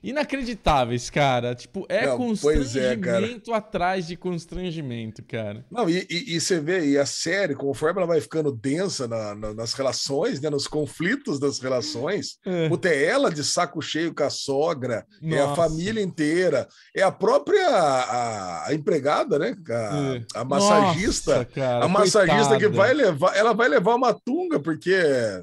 inacreditáveis, 0.06 1.10
cara. 1.10 1.52
Tipo, 1.54 1.84
é 1.88 2.06
Não, 2.06 2.14
é, 2.14 2.16
constrangimento 2.16 3.52
é, 3.52 3.56
atrás 3.56 4.06
de 4.06 4.16
constrangimento, 4.16 5.22
cara. 5.24 5.64
Não, 5.68 5.90
e, 5.90 6.06
e, 6.08 6.36
e, 6.36 6.40
você 6.40 6.60
vê, 6.60 6.86
e 6.86 6.96
a 6.96 7.04
série, 7.04 7.56
conforme 7.56 7.98
ela 7.98 8.06
vai 8.06 8.20
ficando 8.20 8.52
densa 8.52 9.08
na, 9.08 9.34
na, 9.34 9.52
nas 9.52 9.72
relações, 9.72 10.40
né, 10.40 10.48
nos 10.48 10.68
conflitos 10.68 11.40
das 11.40 11.58
relações, 11.58 12.38
é. 12.46 12.68
puta, 12.68 12.88
é 12.88 13.04
ela 13.04 13.30
de 13.30 13.42
saco 13.42 13.82
cheio 13.82 14.14
com 14.14 14.22
a 14.22 14.30
sogra, 14.30 15.04
Nossa. 15.20 15.36
é 15.36 15.44
a 15.44 15.54
família 15.56 16.00
inteira, 16.00 16.68
é 16.94 17.02
a 17.02 17.10
própria 17.10 17.68
a, 17.68 18.68
a 18.68 18.74
empregada, 18.74 19.40
né? 19.40 19.56
A, 19.68 20.16
é. 20.16 20.24
a 20.34 20.44
massagista. 20.44 21.38
Nossa, 21.38 21.44
cara, 21.46 21.84
a 21.84 21.88
massagista 21.88 22.48
coitada. 22.50 22.58
que 22.58 22.68
vai 22.68 22.94
levar, 22.94 23.36
ela 23.36 23.52
vai 23.52 23.68
levar 23.68 23.96
uma 23.96 24.14
tunga, 24.14 24.60
porque. 24.60 24.96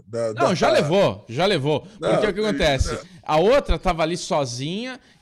Da, 0.07 0.33
Não, 0.33 0.49
da, 0.49 0.55
já 0.55 0.71
levou, 0.71 1.25
já 1.27 1.45
levou. 1.45 1.81
Porque 1.81 2.07
Não, 2.07 2.15
o 2.15 2.33
que 2.33 2.39
acontece? 2.39 2.97
A 3.25 3.37
outra 3.37 3.79
tava 3.79 4.03
ali 4.03 4.17
sozinha 4.17 4.52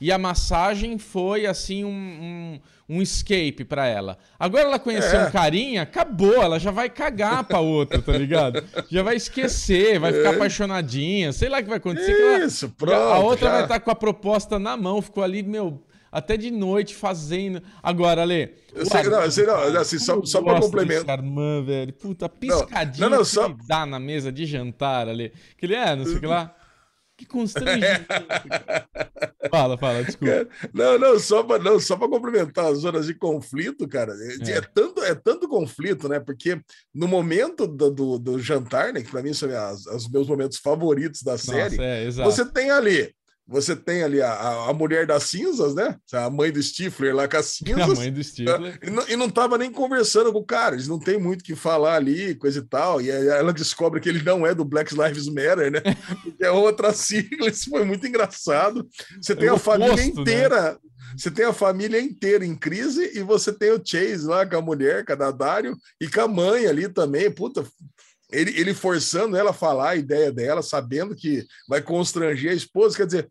e 0.00 0.12
a 0.12 0.18
massagem 0.18 0.98
foi 0.98 1.46
assim 1.46 1.84
um, 1.84 1.88
um, 1.88 2.60
um 2.96 3.02
escape 3.02 3.64
para 3.64 3.86
ela. 3.86 4.18
Agora 4.38 4.64
ela 4.64 4.78
conheceu 4.78 5.20
é. 5.20 5.28
um 5.28 5.30
carinha, 5.30 5.82
acabou, 5.82 6.42
ela 6.42 6.58
já 6.58 6.70
vai 6.70 6.90
cagar 6.90 7.44
pra 7.44 7.60
outra, 7.60 8.02
tá 8.02 8.12
ligado? 8.12 8.62
Já 8.90 9.02
vai 9.02 9.16
esquecer, 9.16 9.98
vai 9.98 10.12
ficar 10.12 10.32
é. 10.32 10.34
apaixonadinha, 10.34 11.32
sei 11.32 11.48
lá 11.48 11.58
o 11.58 11.62
que 11.62 11.68
vai 11.68 11.78
acontecer. 11.78 12.44
Isso, 12.44 12.66
ela, 12.66 12.74
pronto. 12.76 12.94
A 12.94 13.18
outra 13.18 13.46
já. 13.46 13.52
vai 13.52 13.62
estar 13.62 13.74
tá 13.74 13.80
com 13.80 13.90
a 13.90 13.94
proposta 13.94 14.58
na 14.58 14.76
mão, 14.76 15.00
ficou 15.00 15.22
ali, 15.22 15.42
meu, 15.42 15.82
até 16.10 16.36
de 16.36 16.50
noite 16.50 16.94
fazendo. 16.94 17.62
Agora, 17.82 18.24
Lê. 18.24 18.50
Eu 18.74 18.84
sei, 18.84 19.02
não, 19.04 19.30
sei, 19.30 19.46
não, 19.46 19.80
assim, 19.80 19.98
só, 19.98 20.22
só 20.24 20.42
para 20.42 20.60
complementar. 20.60 21.20
Velho. 21.64 21.92
Puta, 21.94 22.28
piscadinha 22.28 23.08
não, 23.08 23.10
não, 23.10 23.18
não, 23.18 23.24
só... 23.24 23.48
que 23.48 23.66
dá 23.66 23.86
na 23.86 23.98
mesa 23.98 24.30
de 24.30 24.44
jantar 24.44 25.08
ali. 25.08 25.32
Que 25.56 25.66
ele 25.66 25.74
é, 25.74 25.96
não 25.96 26.04
sei 26.04 26.16
o 26.16 26.20
que 26.20 26.26
lá 26.26 26.54
Que 27.22 27.26
constrangimento. 27.26 28.04
fala, 29.48 29.78
fala, 29.78 30.02
desculpa. 30.02 30.48
Não, 30.74 30.98
não, 30.98 31.18
só 31.20 31.44
para 31.44 31.62
não, 31.62 31.78
só 31.78 31.96
para 31.96 32.08
complementar 32.08 32.66
as 32.66 32.78
zonas 32.78 33.06
de 33.06 33.14
conflito, 33.14 33.86
cara. 33.86 34.12
É, 34.12 34.50
é. 34.50 34.56
é, 34.56 34.60
tanto, 34.60 35.02
é 35.04 35.14
tanto 35.14 35.48
conflito, 35.48 36.08
né? 36.08 36.18
Porque 36.18 36.60
no 36.92 37.06
momento 37.06 37.68
do, 37.68 37.90
do, 37.92 38.18
do 38.18 38.40
jantar, 38.40 38.92
né? 38.92 39.02
Que 39.02 39.10
para 39.10 39.22
mim 39.22 39.32
são 39.32 39.48
as, 39.50 39.86
os 39.86 40.10
meus 40.10 40.26
momentos 40.26 40.58
favoritos 40.58 41.22
da 41.22 41.38
série, 41.38 41.76
Nossa, 41.76 42.22
é, 42.22 42.24
você 42.24 42.44
tem 42.44 42.70
ali 42.70 43.14
você 43.46 43.74
tem 43.74 44.02
ali 44.02 44.22
a, 44.22 44.68
a 44.68 44.72
mulher 44.72 45.06
das 45.06 45.24
cinzas, 45.24 45.74
né? 45.74 45.96
A 46.12 46.30
mãe 46.30 46.50
do 46.50 46.62
Stifler 46.62 47.14
lá 47.14 47.26
com 47.26 47.36
as 47.36 47.46
cinzas. 47.46 47.82
A 47.98 48.00
mãe 48.00 48.12
do 48.12 48.22
Stifler. 48.22 48.78
E 48.82 48.90
não, 48.90 49.08
e 49.08 49.16
não 49.16 49.28
tava 49.28 49.58
nem 49.58 49.70
conversando 49.70 50.32
com 50.32 50.38
o 50.38 50.44
cara, 50.44 50.74
eles 50.74 50.88
não 50.88 50.98
tem 50.98 51.18
muito 51.18 51.40
o 51.40 51.44
que 51.44 51.54
falar 51.54 51.96
ali, 51.96 52.34
coisa 52.34 52.60
e 52.60 52.62
tal. 52.62 53.00
E 53.00 53.10
aí 53.10 53.26
ela 53.26 53.52
descobre 53.52 54.00
que 54.00 54.08
ele 54.08 54.22
não 54.22 54.46
é 54.46 54.54
do 54.54 54.64
Black 54.64 54.94
Lives 54.94 55.26
Matter, 55.26 55.70
né? 55.70 55.80
Porque 56.22 56.44
é 56.44 56.50
outra 56.50 56.92
sigla, 56.92 57.48
isso 57.48 57.68
foi 57.68 57.84
muito 57.84 58.06
engraçado. 58.06 58.88
Você 59.20 59.34
tem 59.34 59.48
é 59.48 59.52
a 59.52 59.58
família 59.58 59.92
oposto, 59.92 60.14
né? 60.14 60.22
inteira. 60.22 60.72
Né? 60.72 60.78
Você 61.16 61.30
tem 61.30 61.44
a 61.44 61.52
família 61.52 62.00
inteira 62.00 62.44
em 62.44 62.54
crise 62.54 63.12
e 63.14 63.22
você 63.22 63.52
tem 63.52 63.70
o 63.70 63.82
Chase 63.84 64.26
lá 64.26 64.46
com 64.46 64.56
a 64.56 64.62
mulher, 64.62 65.04
com 65.04 65.12
a 65.12 65.16
Dadário, 65.16 65.76
e 66.00 66.08
com 66.08 66.20
a 66.20 66.28
mãe 66.28 66.66
ali 66.66 66.88
também. 66.88 67.30
Puta, 67.30 67.64
ele, 68.32 68.58
ele 68.58 68.74
forçando 68.74 69.36
ela 69.36 69.50
a 69.50 69.54
falar 69.54 69.90
a 69.90 69.96
ideia 69.96 70.32
dela, 70.32 70.62
sabendo 70.62 71.14
que 71.14 71.46
vai 71.68 71.82
constranger 71.82 72.52
a 72.52 72.54
esposa, 72.54 72.96
quer 72.96 73.06
dizer. 73.06 73.30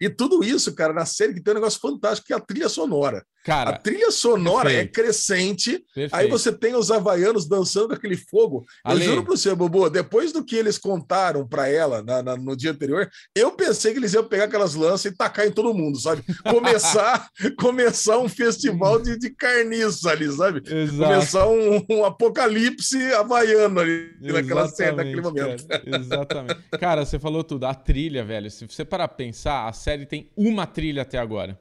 E 0.00 0.08
tudo 0.08 0.44
isso, 0.44 0.74
cara, 0.74 0.92
na 0.92 1.04
série 1.04 1.34
que 1.34 1.42
tem 1.42 1.52
um 1.52 1.56
negócio 1.56 1.80
fantástico, 1.80 2.28
que 2.28 2.32
é 2.32 2.36
a 2.36 2.40
trilha 2.40 2.68
sonora. 2.68 3.26
Cara, 3.44 3.70
a 3.70 3.78
trilha 3.78 4.10
sonora 4.10 4.70
é 4.70 4.84
perfeito. 4.84 5.00
é 5.00 5.02
crescente. 5.02 5.84
Perfeito. 5.94 6.14
Aí 6.14 6.28
você 6.28 6.52
tem 6.52 6.74
os 6.74 6.90
havaianos 6.90 7.48
dançando 7.48 7.88
com 7.88 7.94
aquele 7.94 8.16
fogo. 8.16 8.64
Ale... 8.84 9.00
Eu 9.00 9.10
juro 9.10 9.24
para 9.24 9.36
você, 9.36 9.54
Bobo, 9.54 9.88
depois 9.88 10.32
do 10.32 10.44
que 10.44 10.56
eles 10.56 10.76
contaram 10.78 11.46
para 11.46 11.68
ela 11.68 12.02
na, 12.02 12.22
na, 12.22 12.36
no 12.36 12.56
dia 12.56 12.72
anterior, 12.72 13.08
eu 13.34 13.52
pensei 13.52 13.92
que 13.92 13.98
eles 13.98 14.12
iam 14.12 14.24
pegar 14.24 14.44
aquelas 14.44 14.74
lanças 14.74 15.06
e 15.06 15.16
tacar 15.16 15.46
em 15.46 15.50
todo 15.50 15.74
mundo, 15.74 15.98
sabe? 15.98 16.22
Começar, 16.48 17.28
começar 17.58 18.18
um 18.18 18.28
festival 18.28 19.00
de, 19.00 19.18
de 19.18 19.30
carniça 19.30 20.10
ali, 20.10 20.30
sabe? 20.30 20.62
Exato. 20.66 21.12
Começar 21.12 21.48
um, 21.48 21.84
um, 21.90 22.04
apocalipse 22.04 23.00
havaiano 23.14 23.80
ali 23.80 24.10
naquela 24.20 24.68
cena, 24.68 24.98
naquele 24.98 25.20
momento. 25.20 25.66
Cara, 25.66 25.82
exatamente. 25.98 26.60
cara, 26.78 27.04
você 27.04 27.18
falou 27.18 27.42
tudo. 27.44 27.64
A 27.64 27.74
trilha, 27.74 28.24
velho, 28.24 28.50
se 28.50 28.66
você 28.66 28.84
parar 28.84 29.08
pensar, 29.08 29.68
a 29.68 29.72
série 29.72 30.06
tem 30.06 30.30
uma 30.36 30.66
trilha 30.66 31.02
até 31.02 31.18
agora. 31.18 31.58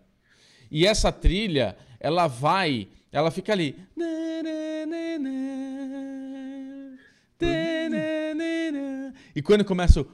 E 0.72 0.86
essa 0.86 1.12
trilha, 1.12 1.76
ela 2.00 2.28
vai, 2.28 2.88
ela 3.12 3.32
fica 3.32 3.54
ali. 3.54 3.76
E 9.36 9.42
quando 9.42 9.64
começa 9.64 10.02
o. 10.02 10.08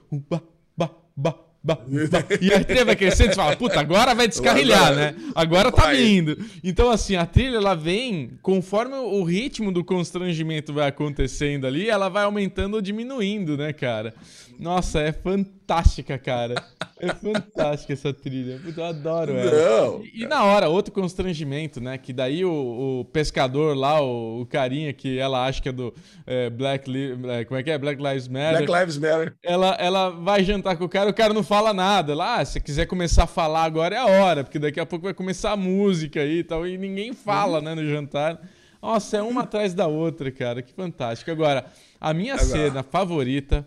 E 2.41 2.53
a 2.53 2.61
trilha 2.61 2.83
vai 2.83 2.95
crescendo 2.95 3.31
e 3.31 3.35
fala, 3.35 3.55
puta, 3.55 3.79
agora 3.79 4.13
vai 4.13 4.27
descarrilhar, 4.27 4.93
né? 4.93 5.15
Agora 5.33 5.71
tá 5.71 5.91
vindo. 5.91 6.37
Então, 6.61 6.91
assim, 6.91 7.15
a 7.15 7.25
trilha 7.25 7.55
ela 7.55 7.73
vem 7.73 8.31
conforme 8.41 8.95
o 8.95 9.23
ritmo 9.23 9.71
do 9.71 9.81
constrangimento 9.81 10.73
vai 10.73 10.89
acontecendo 10.89 11.65
ali, 11.65 11.89
ela 11.89 12.09
vai 12.09 12.25
aumentando 12.25 12.73
ou 12.73 12.81
diminuindo, 12.81 13.55
né, 13.55 13.71
cara? 13.71 14.13
Nossa, 14.59 14.99
é 14.99 15.11
fantástica, 15.11 16.17
cara. 16.17 16.55
É 16.99 17.13
fantástica 17.13 17.93
essa 17.93 18.13
trilha. 18.13 18.59
Eu 18.75 18.85
adoro 18.85 19.33
ela. 19.33 19.51
Não, 19.51 20.03
e, 20.05 20.23
e, 20.23 20.27
na 20.27 20.43
hora, 20.43 20.69
outro 20.69 20.93
constrangimento, 20.93 21.81
né? 21.81 21.97
Que 21.97 22.13
daí 22.13 22.45
o, 22.45 23.01
o 23.01 23.05
pescador 23.05 23.75
lá, 23.75 24.01
o, 24.01 24.41
o, 24.41 24.45
carinha 24.45 24.93
que 24.93 25.17
ela 25.19 25.45
acha 25.45 25.61
que 25.61 25.69
é 25.69 25.71
do 25.71 25.93
é, 26.25 26.49
Black 26.49 26.89
Li 26.89 27.17
Como 27.45 27.59
é 27.59 27.63
que 27.63 27.71
é? 27.71 27.77
Black 27.77 28.01
Lives 28.01 28.27
Matter. 28.27 28.65
Black 28.65 28.79
Lives 28.79 28.97
Matter. 28.97 29.35
Ela, 29.43 29.75
ela 29.79 30.09
vai 30.09 30.43
jantar 30.43 30.77
com 30.77 30.85
o 30.85 30.89
cara, 30.89 31.09
o 31.09 31.13
cara 31.13 31.33
não 31.33 31.43
fala 31.43 31.73
nada. 31.73 32.15
Lá, 32.15 32.39
ah, 32.39 32.45
se 32.45 32.59
quiser 32.59 32.85
começar 32.85 33.23
a 33.23 33.27
falar 33.27 33.63
agora 33.63 33.95
é 33.95 33.99
a 33.99 34.05
hora, 34.05 34.43
porque 34.43 34.59
daqui 34.59 34.79
a 34.79 34.85
pouco 34.85 35.03
vai 35.05 35.13
começar 35.13 35.51
a 35.51 35.57
música 35.57 36.21
aí 36.21 36.39
e 36.39 36.43
tal. 36.43 36.67
E 36.67 36.77
ninguém 36.77 37.13
fala, 37.13 37.59
né, 37.61 37.75
no 37.75 37.85
jantar. 37.85 38.39
Nossa, 38.81 39.15
é 39.17 39.21
uma 39.21 39.43
atrás 39.43 39.73
da 39.73 39.87
outra, 39.87 40.29
cara. 40.29 40.61
Que 40.61 40.73
fantástico. 40.73 41.31
Agora, 41.31 41.65
a 42.01 42.13
minha 42.13 42.33
agora. 42.33 42.47
cena 42.47 42.83
favorita 42.83 43.65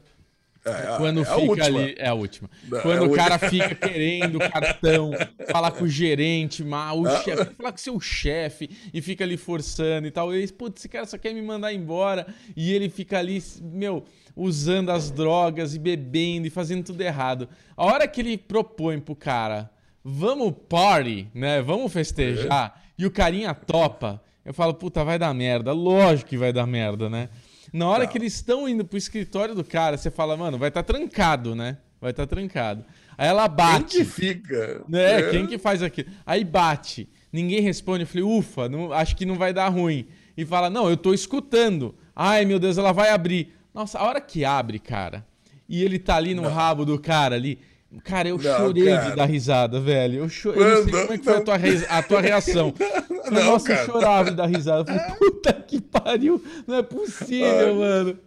é, 0.66 0.94
é, 0.94 0.96
quando 0.96 1.23
é 1.23 1.25
fica 1.25 1.64
ali. 1.64 1.94
É 1.96 2.08
a 2.08 2.14
última. 2.14 2.50
Não, 2.68 2.80
quando 2.80 3.04
é 3.04 3.06
o 3.06 3.12
cara 3.12 3.38
fica 3.38 3.75
querendo 3.75 4.38
cartão, 4.38 5.12
falar 5.50 5.70
com 5.70 5.85
o 5.85 5.88
gerente, 5.88 6.64
mal, 6.64 7.00
o 7.00 7.06
ah. 7.06 7.23
chefe, 7.23 7.54
falar 7.54 7.70
com 7.70 7.78
o 7.78 7.80
seu 7.80 8.00
chefe 8.00 8.68
e 8.92 9.00
fica 9.00 9.23
ali 9.23 9.37
forçando 9.37 10.06
e 10.08 10.11
tal. 10.11 10.35
E 10.35 10.46
putz, 10.49 10.80
esse 10.80 10.88
cara 10.88 11.06
só 11.06 11.16
quer 11.16 11.32
me 11.32 11.40
mandar 11.40 11.73
embora. 11.73 12.26
E 12.56 12.73
ele 12.73 12.88
fica 12.88 13.18
ali, 13.18 13.42
meu, 13.61 14.04
usando 14.35 14.90
as 14.90 15.11
drogas 15.11 15.75
e 15.75 15.78
bebendo 15.78 16.46
e 16.46 16.50
fazendo 16.50 16.85
tudo 16.85 17.00
errado. 17.00 17.49
A 17.76 17.85
hora 17.85 18.08
que 18.08 18.20
ele 18.20 18.37
propõe 18.37 18.99
pro 18.99 19.14
cara, 19.14 19.70
vamos 20.02 20.52
party, 20.68 21.28
né? 21.32 21.62
Vamos 21.62 21.92
festejar, 21.92 22.75
é. 22.76 23.02
e 23.02 23.06
o 23.06 23.11
carinha 23.11 23.54
topa, 23.54 24.20
eu 24.44 24.52
falo, 24.52 24.75
puta, 24.75 25.04
vai 25.04 25.18
dar 25.18 25.32
merda. 25.32 25.73
Lógico 25.73 26.30
que 26.30 26.37
vai 26.37 26.52
dar 26.52 26.66
merda, 26.66 27.08
né? 27.08 27.28
Na 27.73 27.88
hora 27.88 28.06
que 28.06 28.16
eles 28.18 28.35
estão 28.35 28.68
indo 28.68 28.85
pro 28.85 28.99
escritório 28.99 29.54
do 29.54 29.64
cara, 29.64 29.96
você 29.96 30.11
fala, 30.11 30.37
mano, 30.37 30.58
vai 30.58 30.68
estar 30.68 30.82
tá 30.82 30.92
trancado, 30.92 31.54
né? 31.54 31.78
Vai 32.00 32.11
estar 32.11 32.26
tá 32.26 32.35
trancado. 32.35 32.85
Aí 33.16 33.28
ela 33.28 33.49
bate. 33.49 33.96
Quem 33.96 34.04
que 34.04 34.04
fica? 34.04 34.85
Né? 34.88 35.20
É. 35.20 35.30
Quem 35.30 35.46
que 35.46 35.58
faz 35.58 35.82
aquilo? 35.82 36.08
Aí 36.25 36.44
bate. 36.44 37.08
Ninguém 37.32 37.61
responde. 37.61 38.02
Eu 38.02 38.06
falei, 38.06 38.23
ufa, 38.23 38.68
não, 38.68 38.92
acho 38.92 39.16
que 39.16 39.26
não 39.26 39.37
vai 39.37 39.52
dar 39.52 39.68
ruim. 39.68 40.06
E 40.37 40.44
fala, 40.44 40.68
não, 40.68 40.88
eu 40.88 40.96
tô 40.96 41.14
escutando. 41.14 41.94
Ai, 42.14 42.44
meu 42.44 42.58
Deus, 42.58 42.78
ela 42.78 42.92
vai 42.92 43.11
abrir. 43.11 43.54
Nossa, 43.73 43.99
a 43.99 44.04
hora 44.04 44.20
que 44.20 44.44
abre, 44.44 44.78
cara, 44.78 45.26
e 45.68 45.82
ele 45.82 45.99
tá 45.99 46.16
ali 46.16 46.35
no 46.35 46.42
não. 46.42 46.50
rabo 46.50 46.85
do 46.85 46.99
cara 46.99 47.35
ali. 47.35 47.58
Cara, 48.04 48.28
eu 48.28 48.38
não, 48.38 48.56
chorei 48.56 48.86
cara. 48.86 49.10
de 49.10 49.16
dar 49.16 49.24
risada, 49.26 49.80
velho. 49.80 50.20
Eu, 50.20 50.28
cho... 50.28 50.50
eu 50.50 50.76
não 50.76 50.84
sei 50.84 50.92
como 50.92 51.12
é 51.12 51.18
que 51.18 51.24
foi 51.24 51.36
a 51.36 51.40
tua, 51.40 51.56
re... 51.56 51.86
a 51.88 52.02
tua 52.02 52.20
reação. 52.20 52.74
Não, 53.28 53.44
Nossa, 53.44 53.66
cara. 53.66 53.80
eu 53.80 53.86
chorava 53.86 54.30
de 54.30 54.36
dar 54.36 54.46
risada. 54.46 54.92
Eu 54.92 54.96
falei, 54.96 55.16
puta 55.18 55.52
que 55.52 55.80
pariu, 55.80 56.40
não 56.64 56.76
é 56.76 56.82
possível, 56.84 57.74
mano. 57.74 58.18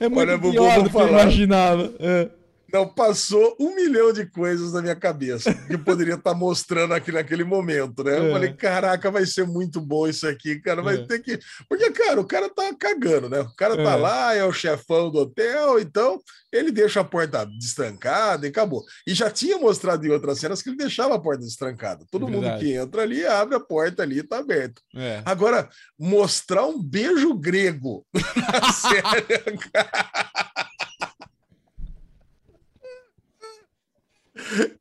É 0.00 0.08
muito 0.08 0.28
Olha, 0.28 0.38
pior 0.40 0.82
do 0.82 0.90
que 0.90 0.96
eu 0.96 1.08
imaginava. 1.08 1.92
É. 2.00 2.28
Não, 2.72 2.88
passou 2.88 3.56
um 3.58 3.74
milhão 3.74 4.12
de 4.12 4.26
coisas 4.26 4.72
na 4.72 4.82
minha 4.82 4.96
cabeça 4.96 5.52
que 5.54 5.76
poderia 5.78 6.14
estar 6.14 6.32
tá 6.32 6.36
mostrando 6.36 6.94
aqui 6.94 7.12
naquele 7.12 7.44
momento, 7.44 8.04
né? 8.04 8.16
É. 8.16 8.26
Eu 8.26 8.32
falei, 8.32 8.52
caraca, 8.52 9.10
vai 9.10 9.26
ser 9.26 9.46
muito 9.46 9.80
bom 9.80 10.06
isso 10.06 10.26
aqui, 10.26 10.60
cara, 10.60 10.82
vai 10.82 10.96
é. 10.96 11.06
ter 11.06 11.20
que. 11.20 11.38
Porque, 11.68 11.90
cara, 11.90 12.20
o 12.20 12.24
cara 12.24 12.48
tá 12.48 12.74
cagando, 12.78 13.28
né? 13.28 13.40
O 13.40 13.54
cara 13.54 13.76
tá 13.76 13.92
é. 13.92 13.96
lá, 13.96 14.34
é 14.34 14.44
o 14.44 14.52
chefão 14.52 15.10
do 15.10 15.18
hotel, 15.20 15.78
então 15.78 16.20
ele 16.52 16.72
deixa 16.72 17.00
a 17.00 17.04
porta 17.04 17.44
destrancada 17.44 18.46
e 18.46 18.50
acabou. 18.50 18.84
E 19.06 19.14
já 19.14 19.30
tinha 19.30 19.58
mostrado 19.58 20.04
em 20.04 20.10
outras 20.10 20.38
cenas 20.38 20.62
que 20.62 20.68
ele 20.68 20.76
deixava 20.76 21.14
a 21.14 21.20
porta 21.20 21.44
destrancada. 21.44 22.04
Todo 22.10 22.28
mundo 22.28 22.46
que 22.58 22.72
entra 22.72 23.02
ali, 23.02 23.24
abre 23.24 23.54
a 23.54 23.60
porta 23.60 24.02
ali, 24.02 24.22
tá 24.22 24.38
aberto. 24.38 24.82
É. 24.94 25.22
Agora, 25.24 25.68
mostrar 25.98 26.66
um 26.66 26.82
beijo 26.82 27.34
grego 27.34 28.04
na 28.14 28.72
série, 28.72 29.58
cara. 29.72 30.49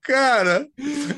Cara, 0.01 0.67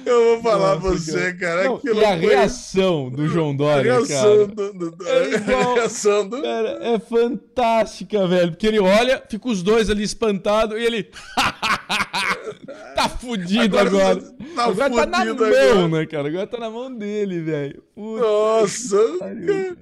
eu 0.06 0.26
vou 0.26 0.42
falar 0.42 0.76
Nossa, 0.76 0.82
pra 0.82 0.92
você, 0.92 1.34
cara. 1.34 1.64
Não, 1.64 1.82
e 1.84 2.04
a 2.04 2.14
reação 2.16 3.10
do 3.10 3.28
João 3.28 3.56
Dória, 3.56 3.94
a 3.94 3.96
reação 3.98 4.48
cara. 4.48 4.48
Do, 4.48 4.74
do, 4.74 4.92
do, 4.92 5.08
é 5.08 5.30
igual, 5.36 5.72
a 5.72 5.74
reação 5.76 6.28
do... 6.28 6.42
Cara, 6.42 6.80
é 6.82 7.00
fantástica, 7.00 8.28
velho. 8.28 8.52
Porque 8.52 8.68
ele 8.68 8.80
olha, 8.80 9.24
fica 9.30 9.48
os 9.48 9.64
dois 9.64 9.90
ali 9.90 10.04
espantados 10.04 10.78
e 10.78 10.84
ele... 10.84 11.04
tá 12.96 13.08
fudido 13.08 13.80
agora. 13.80 14.22
Agora, 14.58 14.76
tá, 14.76 14.86
agora 14.86 15.08
tá 15.08 15.26
na 15.26 15.32
agora. 15.32 15.76
mão, 15.76 15.88
né, 15.88 16.06
cara? 16.06 16.28
Agora 16.28 16.48
tá 16.48 16.58
na 16.58 16.70
mão 16.70 16.94
dele, 16.94 17.42
velho. 17.42 17.84
Nossa, 17.96 18.98
cara. 19.20 19.78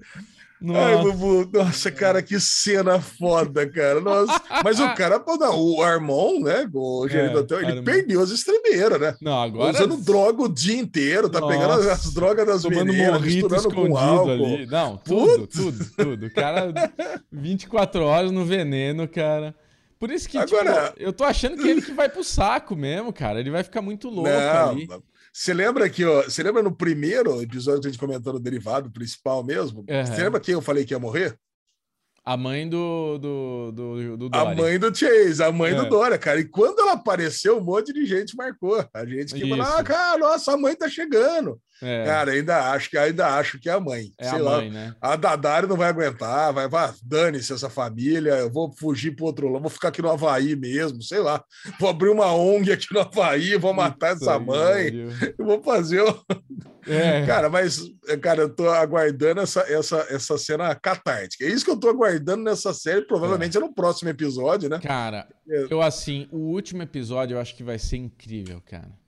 Nossa. 0.61 0.79
Ai, 0.79 0.97
Bubu, 1.03 1.49
nossa, 1.57 1.89
cara, 1.89 2.21
que 2.21 2.37
cena 2.39 2.99
foda, 2.99 3.67
cara. 3.69 4.01
Nossa. 4.01 4.41
Mas 4.63 4.79
o 4.79 4.93
cara, 4.93 5.23
não, 5.39 5.57
o 5.57 5.81
Armon, 5.81 6.41
né, 6.41 6.69
o 6.73 7.07
gerente 7.07 7.29
é, 7.29 7.33
do 7.33 7.39
hotel, 7.39 7.59
ele 7.59 7.71
Armon. 7.71 7.83
perdeu 7.83 8.21
as 8.21 8.29
estremeiras, 8.29 8.99
né? 8.99 9.15
Não, 9.21 9.41
agora. 9.41 9.71
Usando 9.71 9.97
droga 9.97 10.43
o 10.43 10.49
dia 10.49 10.77
inteiro, 10.77 11.29
tá 11.29 11.39
nossa. 11.39 11.53
pegando 11.53 11.89
as, 11.89 12.13
drogas 12.13 12.45
das 12.45 12.61
Tomando 12.63 12.91
meninas, 12.91 13.21
misturando 13.21 13.73
com 13.73 13.97
álcool. 13.97 14.31
Ali. 14.31 14.65
Não, 14.65 14.97
tudo, 14.97 15.47
tudo, 15.47 15.85
tudo. 15.95 16.25
O 16.25 16.33
cara, 16.33 16.73
24 17.31 18.03
horas 18.03 18.31
no 18.31 18.43
veneno, 18.43 19.07
cara. 19.07 19.55
Por 19.97 20.11
isso 20.11 20.29
que, 20.29 20.37
Agora... 20.37 20.89
Tipo, 20.89 21.01
eu 21.01 21.11
tô 21.11 21.25
achando 21.25 21.57
que 21.57 21.67
ele 21.67 21.81
que 21.81 21.91
vai 21.91 22.07
pro 22.07 22.23
saco 22.23 22.73
mesmo, 22.75 23.11
cara. 23.11 23.39
Ele 23.39 23.51
vai 23.51 23.63
ficar 23.63 23.81
muito 23.81 24.09
louco 24.09 24.29
não, 24.29 24.69
ali. 24.69 24.87
Você 25.33 25.53
lembra 25.53 25.89
que, 25.89 26.03
ó, 26.05 26.23
você 26.23 26.41
lembra 26.43 26.63
no 26.63 26.75
primeiro 26.75 27.41
episódio 27.41 27.81
que 27.81 27.87
a 27.87 27.91
gente 27.91 27.99
comentou 27.99 28.33
no 28.33 28.39
derivado 28.39 28.91
principal 28.91 29.43
mesmo? 29.43 29.85
Uhum. 29.89 30.05
Você 30.05 30.23
lembra 30.23 30.39
que 30.39 30.51
eu 30.51 30.61
falei 30.61 30.85
que 30.85 30.93
ia 30.93 30.99
morrer? 30.99 31.37
A 32.25 32.37
mãe 32.37 32.69
do, 32.69 33.17
do, 33.17 33.71
do, 33.71 34.17
do 34.17 34.29
A 34.37 34.53
mãe 34.53 34.77
do 34.77 34.93
Chase, 34.93 35.41
a 35.41 35.51
mãe 35.51 35.71
é. 35.71 35.75
do 35.75 35.89
Dória, 35.89 36.17
cara. 36.17 36.39
E 36.39 36.45
quando 36.45 36.79
ela 36.79 36.93
apareceu, 36.93 37.57
um 37.57 37.63
monte 37.63 37.91
de 37.91 38.05
gente 38.05 38.35
marcou. 38.35 38.85
A 38.93 39.05
gente 39.05 39.33
que 39.33 39.49
falou, 39.49 39.65
ah, 39.65 39.83
cara, 39.83 40.17
nossa, 40.17 40.53
a 40.53 40.57
mãe 40.57 40.75
tá 40.75 40.87
chegando. 40.87 41.59
É. 41.81 42.05
Cara, 42.05 42.31
ainda 42.31 42.71
acho 42.71 42.89
que 42.89 42.97
ainda 42.97 43.27
acho 43.35 43.59
que 43.59 43.69
é 43.69 43.73
a 43.73 43.79
mãe. 43.79 44.11
É 44.17 44.29
Sei 44.29 44.39
a 44.39 44.41
lá, 44.41 44.57
mãe, 44.57 44.69
né? 44.69 44.93
A 45.01 45.15
Dadari 45.15 45.67
não 45.67 45.77
vai 45.77 45.89
aguentar, 45.89 46.53
vai, 46.53 46.67
vai 46.67 46.91
dane-se 47.03 47.53
essa 47.53 47.69
família, 47.69 48.31
eu 48.31 48.51
vou 48.51 48.71
fugir 48.75 49.15
pro 49.15 49.25
outro 49.25 49.47
lado, 49.47 49.61
vou 49.61 49.69
ficar 49.69 49.89
aqui 49.89 50.01
no 50.01 50.09
Havaí 50.09 50.55
mesmo, 50.55 51.01
sei 51.01 51.19
lá. 51.19 51.43
Vou 51.79 51.89
abrir 51.89 52.09
uma 52.09 52.33
ONG 52.33 52.71
aqui 52.71 52.87
no 52.93 53.01
Havaí, 53.01 53.55
vou 53.57 53.73
matar 53.73 54.15
Isso 54.15 54.23
essa 54.23 54.37
aí, 54.37 54.45
mãe, 54.45 55.09
eu 55.37 55.45
vou 55.45 55.63
fazer. 55.63 56.03
É. 56.87 57.25
Cara, 57.25 57.49
mas, 57.49 57.81
cara, 58.21 58.41
eu 58.41 58.49
tô 58.49 58.69
aguardando 58.69 59.41
essa, 59.41 59.61
essa, 59.61 60.05
essa 60.09 60.37
cena 60.37 60.73
catártica. 60.75 61.45
É 61.45 61.49
isso 61.49 61.63
que 61.63 61.71
eu 61.71 61.79
tô 61.79 61.89
aguardando 61.89 62.43
nessa 62.43 62.73
série, 62.73 63.05
provavelmente 63.05 63.57
é, 63.57 63.59
é 63.59 63.63
no 63.63 63.73
próximo 63.73 64.09
episódio, 64.09 64.69
né? 64.69 64.79
Cara, 64.79 65.27
é. 65.47 65.67
eu 65.69 65.81
assim, 65.81 66.27
o 66.31 66.37
último 66.37 66.81
episódio 66.81 67.35
eu 67.35 67.39
acho 67.41 67.55
que 67.55 67.63
vai 67.63 67.77
ser 67.79 67.97
incrível, 67.97 68.61
cara. 68.65 68.98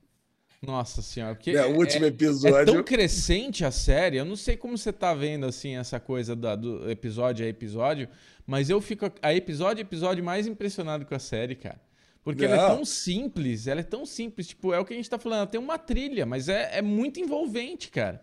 Nossa 0.62 1.02
senhora, 1.02 1.34
porque 1.34 1.50
é, 1.50 1.66
o 1.66 1.76
último 1.76 2.06
episódio. 2.06 2.56
É 2.56 2.64
tão 2.64 2.84
crescente 2.84 3.64
a 3.64 3.72
série. 3.72 4.18
Eu 4.18 4.24
não 4.24 4.36
sei 4.36 4.56
como 4.56 4.78
você 4.78 4.92
tá 4.92 5.12
vendo 5.12 5.44
assim 5.44 5.76
essa 5.76 5.98
coisa 5.98 6.36
da, 6.36 6.54
do 6.54 6.88
episódio 6.88 7.44
a 7.44 7.48
episódio, 7.48 8.08
mas 8.46 8.70
eu 8.70 8.80
fico 8.80 9.10
a 9.20 9.34
episódio 9.34 9.78
a 9.78 9.82
episódio 9.82 10.22
mais 10.22 10.46
impressionado 10.46 11.04
com 11.04 11.16
a 11.16 11.18
série, 11.18 11.56
cara. 11.56 11.80
Porque 12.22 12.46
não. 12.46 12.54
ela 12.54 12.66
é 12.66 12.76
tão 12.76 12.84
simples, 12.84 13.66
ela 13.66 13.80
é 13.80 13.84
tão 13.84 14.06
simples, 14.06 14.46
tipo, 14.46 14.72
é 14.72 14.78
o 14.78 14.84
que 14.84 14.92
a 14.92 14.96
gente 14.96 15.10
tá 15.10 15.18
falando, 15.18 15.38
ela 15.38 15.46
tem 15.48 15.60
uma 15.60 15.76
trilha, 15.76 16.24
mas 16.24 16.48
é, 16.48 16.78
é 16.78 16.82
muito 16.82 17.18
envolvente, 17.18 17.90
cara. 17.90 18.22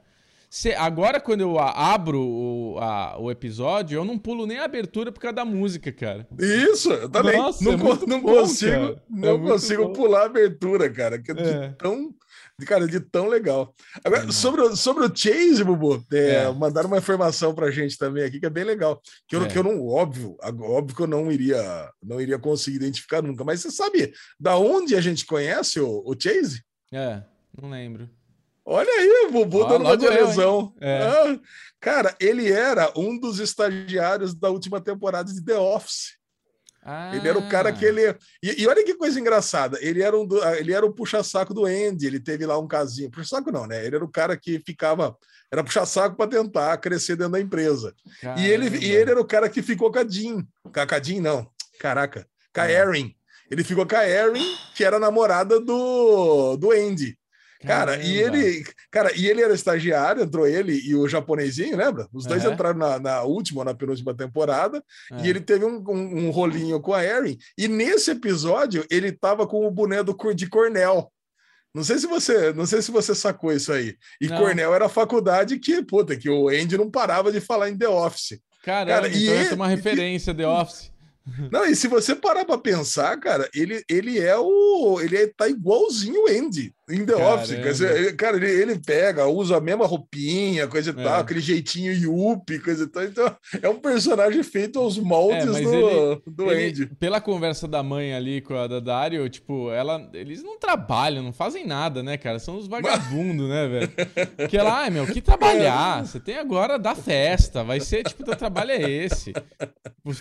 Cê, 0.50 0.74
agora, 0.74 1.20
quando 1.20 1.42
eu 1.42 1.60
abro 1.60 2.20
o, 2.20 2.80
a, 2.80 3.20
o 3.20 3.30
episódio, 3.30 3.98
eu 3.98 4.06
não 4.06 4.18
pulo 4.18 4.48
nem 4.48 4.58
a 4.58 4.64
abertura 4.64 5.12
por 5.12 5.20
causa 5.20 5.36
da 5.36 5.46
música, 5.46 5.92
cara. 5.92 6.28
Isso, 6.40 6.92
eu 6.92 7.08
também. 7.08 7.38
Nossa, 7.38 7.64
não, 7.64 7.74
é 7.74 7.78
não 8.08 8.22
bom, 8.22 8.34
consigo, 8.34 9.00
não 9.08 9.36
é 9.36 9.38
consigo 9.38 9.94
pular 9.94 10.22
a 10.22 10.26
abertura, 10.26 10.90
cara. 10.90 11.22
Que 11.22 11.32
é. 11.32 11.36
de 11.36 11.76
tão 11.76 12.16
cara, 12.66 12.88
de 12.88 13.00
tão 13.00 13.28
legal. 13.28 13.74
Agora, 14.04 14.32
sobre, 14.32 14.62
o, 14.62 14.76
sobre 14.76 15.06
o 15.06 15.16
Chase, 15.16 15.64
Bubu, 15.64 16.06
é, 16.12 16.44
é. 16.44 16.52
mandaram 16.52 16.88
uma 16.88 16.98
informação 16.98 17.54
pra 17.54 17.72
gente 17.72 17.98
também 17.98 18.24
aqui 18.24 18.40
que 18.40 18.46
é 18.46 18.50
bem 18.50 18.64
legal. 18.64 19.02
Que 19.28 19.36
eu, 19.36 19.44
é. 19.44 19.48
que 19.48 19.58
eu 19.58 19.64
não, 19.64 19.86
óbvio, 19.88 20.38
óbvio 20.42 20.96
que 20.96 21.02
eu 21.02 21.08
não 21.08 21.32
iria, 21.32 21.92
não 22.04 22.20
iria 22.20 22.40
conseguir 22.40 22.78
identificar 22.78 23.22
nunca, 23.22 23.44
mas 23.44 23.62
você 23.62 23.72
sabe 23.72 24.14
da 24.40 24.58
onde 24.58 24.96
a 24.96 25.02
gente 25.02 25.26
conhece 25.26 25.80
o, 25.80 26.04
o 26.06 26.16
Chase? 26.20 26.64
É, 26.92 27.24
não 27.60 27.70
lembro. 27.70 28.10
Olha 28.72 28.88
aí, 28.88 29.26
o 29.28 29.32
Bubu 29.32 29.66
dando 29.66 29.86
uma 29.86 29.98
de 29.98 30.08
lesão. 30.08 30.76
É. 30.80 31.02
Ah, 31.02 31.40
cara, 31.80 32.16
ele 32.20 32.52
era 32.52 32.94
um 32.96 33.20
dos 33.20 33.40
estagiários 33.40 34.36
da 34.36 34.50
última 34.50 34.80
temporada 34.80 35.34
de 35.34 35.44
The 35.44 35.58
Office. 35.58 36.19
Ah. 36.82 37.16
Ele 37.16 37.28
era 37.28 37.38
o 37.38 37.50
cara 37.50 37.72
que 37.72 37.84
ele. 37.84 38.16
E, 38.42 38.64
e, 38.64 38.68
olha 38.68 38.84
que 38.84 38.96
coisa 38.96 39.20
engraçada. 39.20 39.78
Ele 39.82 40.02
era 40.02 40.18
um 40.18 40.26
do... 40.26 40.44
ele 40.56 40.74
era 40.74 40.86
o 40.86 40.94
puxa-saco 40.94 41.54
do 41.54 41.66
Andy. 41.66 42.08
Ele 42.08 42.20
teve 42.20 42.46
lá 42.46 42.58
um 42.58 42.68
casinho. 42.68 43.12
Puxa-saco 43.12 43.52
não, 43.52 43.68
né? 43.68 43.86
Ele 43.86 43.98
era 43.98 44.06
o 44.06 44.12
cara 44.12 44.38
que 44.38 44.60
ficava. 44.66 45.16
Era 45.52 45.64
puxa-saco 45.64 46.16
para 46.16 46.30
tentar 46.30 46.78
crescer 46.78 47.16
dentro 47.16 47.34
da 47.34 47.42
empresa. 47.42 47.94
E 48.38 48.48
ele, 48.48 48.78
e 48.78 48.92
ele 48.92 49.12
era 49.12 49.20
o 49.20 49.26
cara 49.26 49.50
que 49.50 49.62
ficou 49.62 49.92
com 49.92 50.00
a 50.00 50.08
Jean. 50.08 50.46
Com 50.64 50.96
a 50.96 51.00
Jean, 51.02 51.22
não. 51.22 51.50
Caraca. 51.80 52.26
Com 52.54 52.62
a 52.62 52.64
ah. 52.64 52.72
Erin. 52.72 53.16
Ele 53.52 53.64
ficou 53.64 53.86
com 53.86 53.96
a 53.96 54.08
Erin, 54.08 54.56
que 54.76 54.84
era 54.84 55.00
namorada 55.00 55.60
do, 55.60 56.56
do 56.56 56.72
Andy. 56.72 57.19
Cara, 57.66 57.98
e 57.98 58.18
ele, 58.18 58.64
cara, 58.90 59.12
e 59.14 59.28
ele 59.28 59.42
era 59.42 59.54
estagiário, 59.54 60.24
entrou 60.24 60.48
ele 60.48 60.80
e 60.80 60.96
o 60.96 61.10
japonesinho, 61.10 61.76
lembra? 61.76 62.08
Os 62.14 62.26
dois 62.26 62.46
é. 62.46 62.52
entraram 62.52 62.80
na, 62.80 63.00
na, 63.00 63.22
última, 63.24 63.66
na 63.66 63.74
penúltima 63.74 64.16
temporada, 64.16 64.82
é. 65.12 65.26
e 65.26 65.30
ele 65.30 65.42
teve 65.42 65.66
um, 65.66 65.84
um, 65.86 66.28
um, 66.28 66.30
rolinho 66.30 66.80
com 66.80 66.94
a 66.94 67.04
Erin, 67.04 67.38
e 67.58 67.68
nesse 67.68 68.12
episódio 68.12 68.86
ele 68.90 69.12
tava 69.12 69.46
com 69.46 69.68
o 69.68 69.72
boné 69.72 70.02
do, 70.02 70.16
de 70.34 70.48
Cornell. 70.48 71.12
Não 71.76 71.84
sei 71.84 72.00
se 72.00 72.08
você, 72.08 72.54
não 72.54 72.66
sei 72.66 72.82
se 72.82 72.92
você 72.92 73.14
sacou 73.14 73.52
isso 73.52 73.72
aí. 73.72 73.96
E 74.20 74.28
não. 74.28 74.38
Cornell 74.38 74.74
era 74.74 74.86
a 74.86 74.90
faculdade 74.90 75.60
que, 75.60 75.84
puta, 75.84 76.16
que 76.16 76.30
o 76.30 76.48
Andy 76.48 76.78
não 76.78 76.90
parava 76.90 77.32
de 77.32 77.42
falar 77.42 77.70
em 77.70 77.78
The 77.78 77.90
Office. 77.90 78.40
Caramba, 78.64 79.02
cara, 79.02 79.08
então 79.10 79.20
e 79.20 79.48
é 79.48 79.54
uma 79.54 79.68
referência 79.68 80.34
The 80.34 80.48
Office. 80.48 80.92
Não, 81.52 81.66
e 81.66 81.76
se 81.76 81.88
você 81.88 82.16
parar 82.16 82.44
para 82.44 82.58
pensar, 82.58 83.16
cara, 83.20 83.48
ele, 83.54 83.84
ele 83.88 84.18
é 84.18 84.36
o. 84.38 85.00
Ele 85.00 85.16
é, 85.16 85.28
tá 85.28 85.48
igualzinho 85.48 86.24
o 86.24 86.28
Andy 86.28 86.74
em 86.90 87.06
The 87.06 87.14
Caramba. 87.14 87.36
Office. 87.36 88.16
Cara, 88.18 88.38
ele, 88.38 88.50
ele 88.50 88.80
pega, 88.80 89.28
usa 89.28 89.58
a 89.58 89.62
mesma 89.62 89.86
roupinha, 89.86 90.68
coisa 90.68 90.94
e 90.96 91.00
é. 91.00 91.04
tal, 91.04 91.20
aquele 91.20 91.40
jeitinho 91.40 91.94
yuppie, 91.94 92.60
coisa 92.60 92.84
e 92.84 92.88
tal. 92.88 93.04
Então, 93.04 93.36
é 93.62 93.70
um 93.70 93.80
personagem 93.80 94.42
feito 94.44 94.80
aos 94.80 94.98
moldes 94.98 95.56
é, 95.56 95.62
do, 95.62 95.76
ele, 95.76 96.22
do 96.28 96.52
ele, 96.52 96.70
Andy. 96.70 96.86
Pela 97.00 97.22
conversa 97.22 97.68
da 97.68 97.84
mãe 97.84 98.14
ali 98.14 98.42
com 98.42 98.56
a 98.56 98.68
da 98.68 98.80
Dario, 98.80 99.30
tipo, 99.30 99.72
ela, 99.72 100.10
eles 100.14 100.44
não 100.44 100.58
trabalham, 100.58 101.24
não 101.24 101.34
fazem 101.34 101.66
nada, 101.66 102.02
né, 102.02 102.18
cara? 102.18 102.40
São 102.40 102.58
os 102.58 102.68
vagabundos, 102.68 103.48
né, 103.48 103.68
velho? 103.68 104.48
Que 104.50 104.58
ela, 104.58 104.82
ai, 104.82 104.90
meu, 104.90 105.06
que 105.06 105.22
trabalhar? 105.22 106.06
Você 106.06 106.20
tem 106.20 106.38
agora 106.38 106.80
da 106.80 106.96
festa, 106.96 107.64
vai 107.64 107.80
ser, 107.80 108.04
tipo, 108.04 108.24
teu 108.24 108.36
trabalho 108.36 108.72
é 108.72 108.90
esse. 108.90 109.34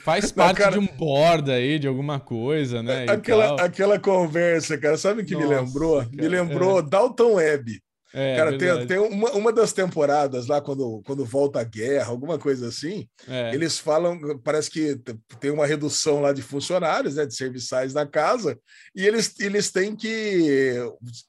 Faz 0.03 0.31
parte 0.31 0.59
não, 0.59 0.65
cara... 0.67 0.79
de 0.79 0.79
um 0.79 0.87
board 0.87 1.51
aí, 1.51 1.79
de 1.79 1.89
alguma 1.89 2.21
coisa, 2.21 2.83
né? 2.83 3.07
Aquela, 3.09 3.63
aquela 3.63 3.99
conversa, 3.99 4.77
cara, 4.77 4.97
sabe 4.97 5.23
o 5.23 5.25
que 5.25 5.35
Nossa, 5.35 5.47
me 5.47 5.55
lembrou? 5.55 5.97
Cara, 5.99 6.11
me 6.13 6.29
lembrou 6.29 6.58
lembrou 6.59 6.83
Dalton 6.83 7.35
Webb. 7.35 7.81
É, 8.12 8.37
Cara, 8.37 8.57
tem, 8.57 8.87
tem 8.87 8.99
uma, 8.99 9.33
uma 9.33 9.53
das 9.53 9.73
temporadas 9.73 10.47
lá, 10.47 10.62
quando, 10.62 11.03
quando 11.05 11.27
volta 11.27 11.61
a 11.61 11.64
guerra, 11.64 12.09
alguma 12.09 12.38
coisa 12.38 12.68
assim, 12.68 13.07
é. 13.29 13.55
eles 13.55 13.79
falam, 13.79 14.18
parece 14.42 14.71
que 14.71 14.99
tem 15.38 15.51
uma 15.51 15.66
redução 15.66 16.23
lá 16.23 16.33
de 16.33 16.40
funcionários, 16.40 17.16
né, 17.16 17.27
de 17.27 17.35
serviçais 17.35 17.92
na 17.92 18.07
casa, 18.07 18.59
e 18.94 19.07
eles, 19.07 19.38
eles 19.38 19.71
têm 19.71 19.94
que 19.94 20.77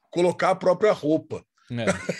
colocar 0.09 0.51
a 0.51 0.55
própria 0.55 0.93
roupa. 0.93 1.43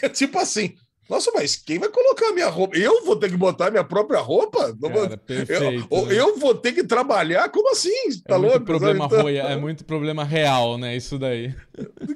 É. 0.04 0.10
tipo 0.10 0.38
assim, 0.38 0.76
nossa, 1.10 1.32
mas 1.34 1.56
quem 1.56 1.80
vai 1.80 1.90
colocar 1.90 2.28
a 2.28 2.34
minha 2.34 2.50
roupa? 2.50 2.78
Eu 2.78 3.04
vou 3.04 3.16
ter 3.16 3.32
que 3.32 3.38
botar 3.38 3.68
a 3.68 3.72
minha 3.72 3.84
própria 3.84 4.20
roupa? 4.20 4.76
Cara, 4.80 5.18
perfeito, 5.18 5.88
eu, 5.90 6.06
né? 6.06 6.20
eu, 6.20 6.38
vou 6.38 6.54
ter 6.54 6.72
que 6.72 6.84
trabalhar? 6.84 7.50
Como 7.50 7.72
assim? 7.72 7.90
Tá 8.28 8.36
é 8.36 8.38
louco? 8.38 8.58
Muito 8.58 8.66
problema 8.66 9.06
então... 9.06 9.22
roia, 9.22 9.42
é 9.42 9.56
muito 9.56 9.84
problema 9.84 10.24
real, 10.24 10.78
né? 10.78 10.96
Isso 10.96 11.18
daí. 11.18 11.56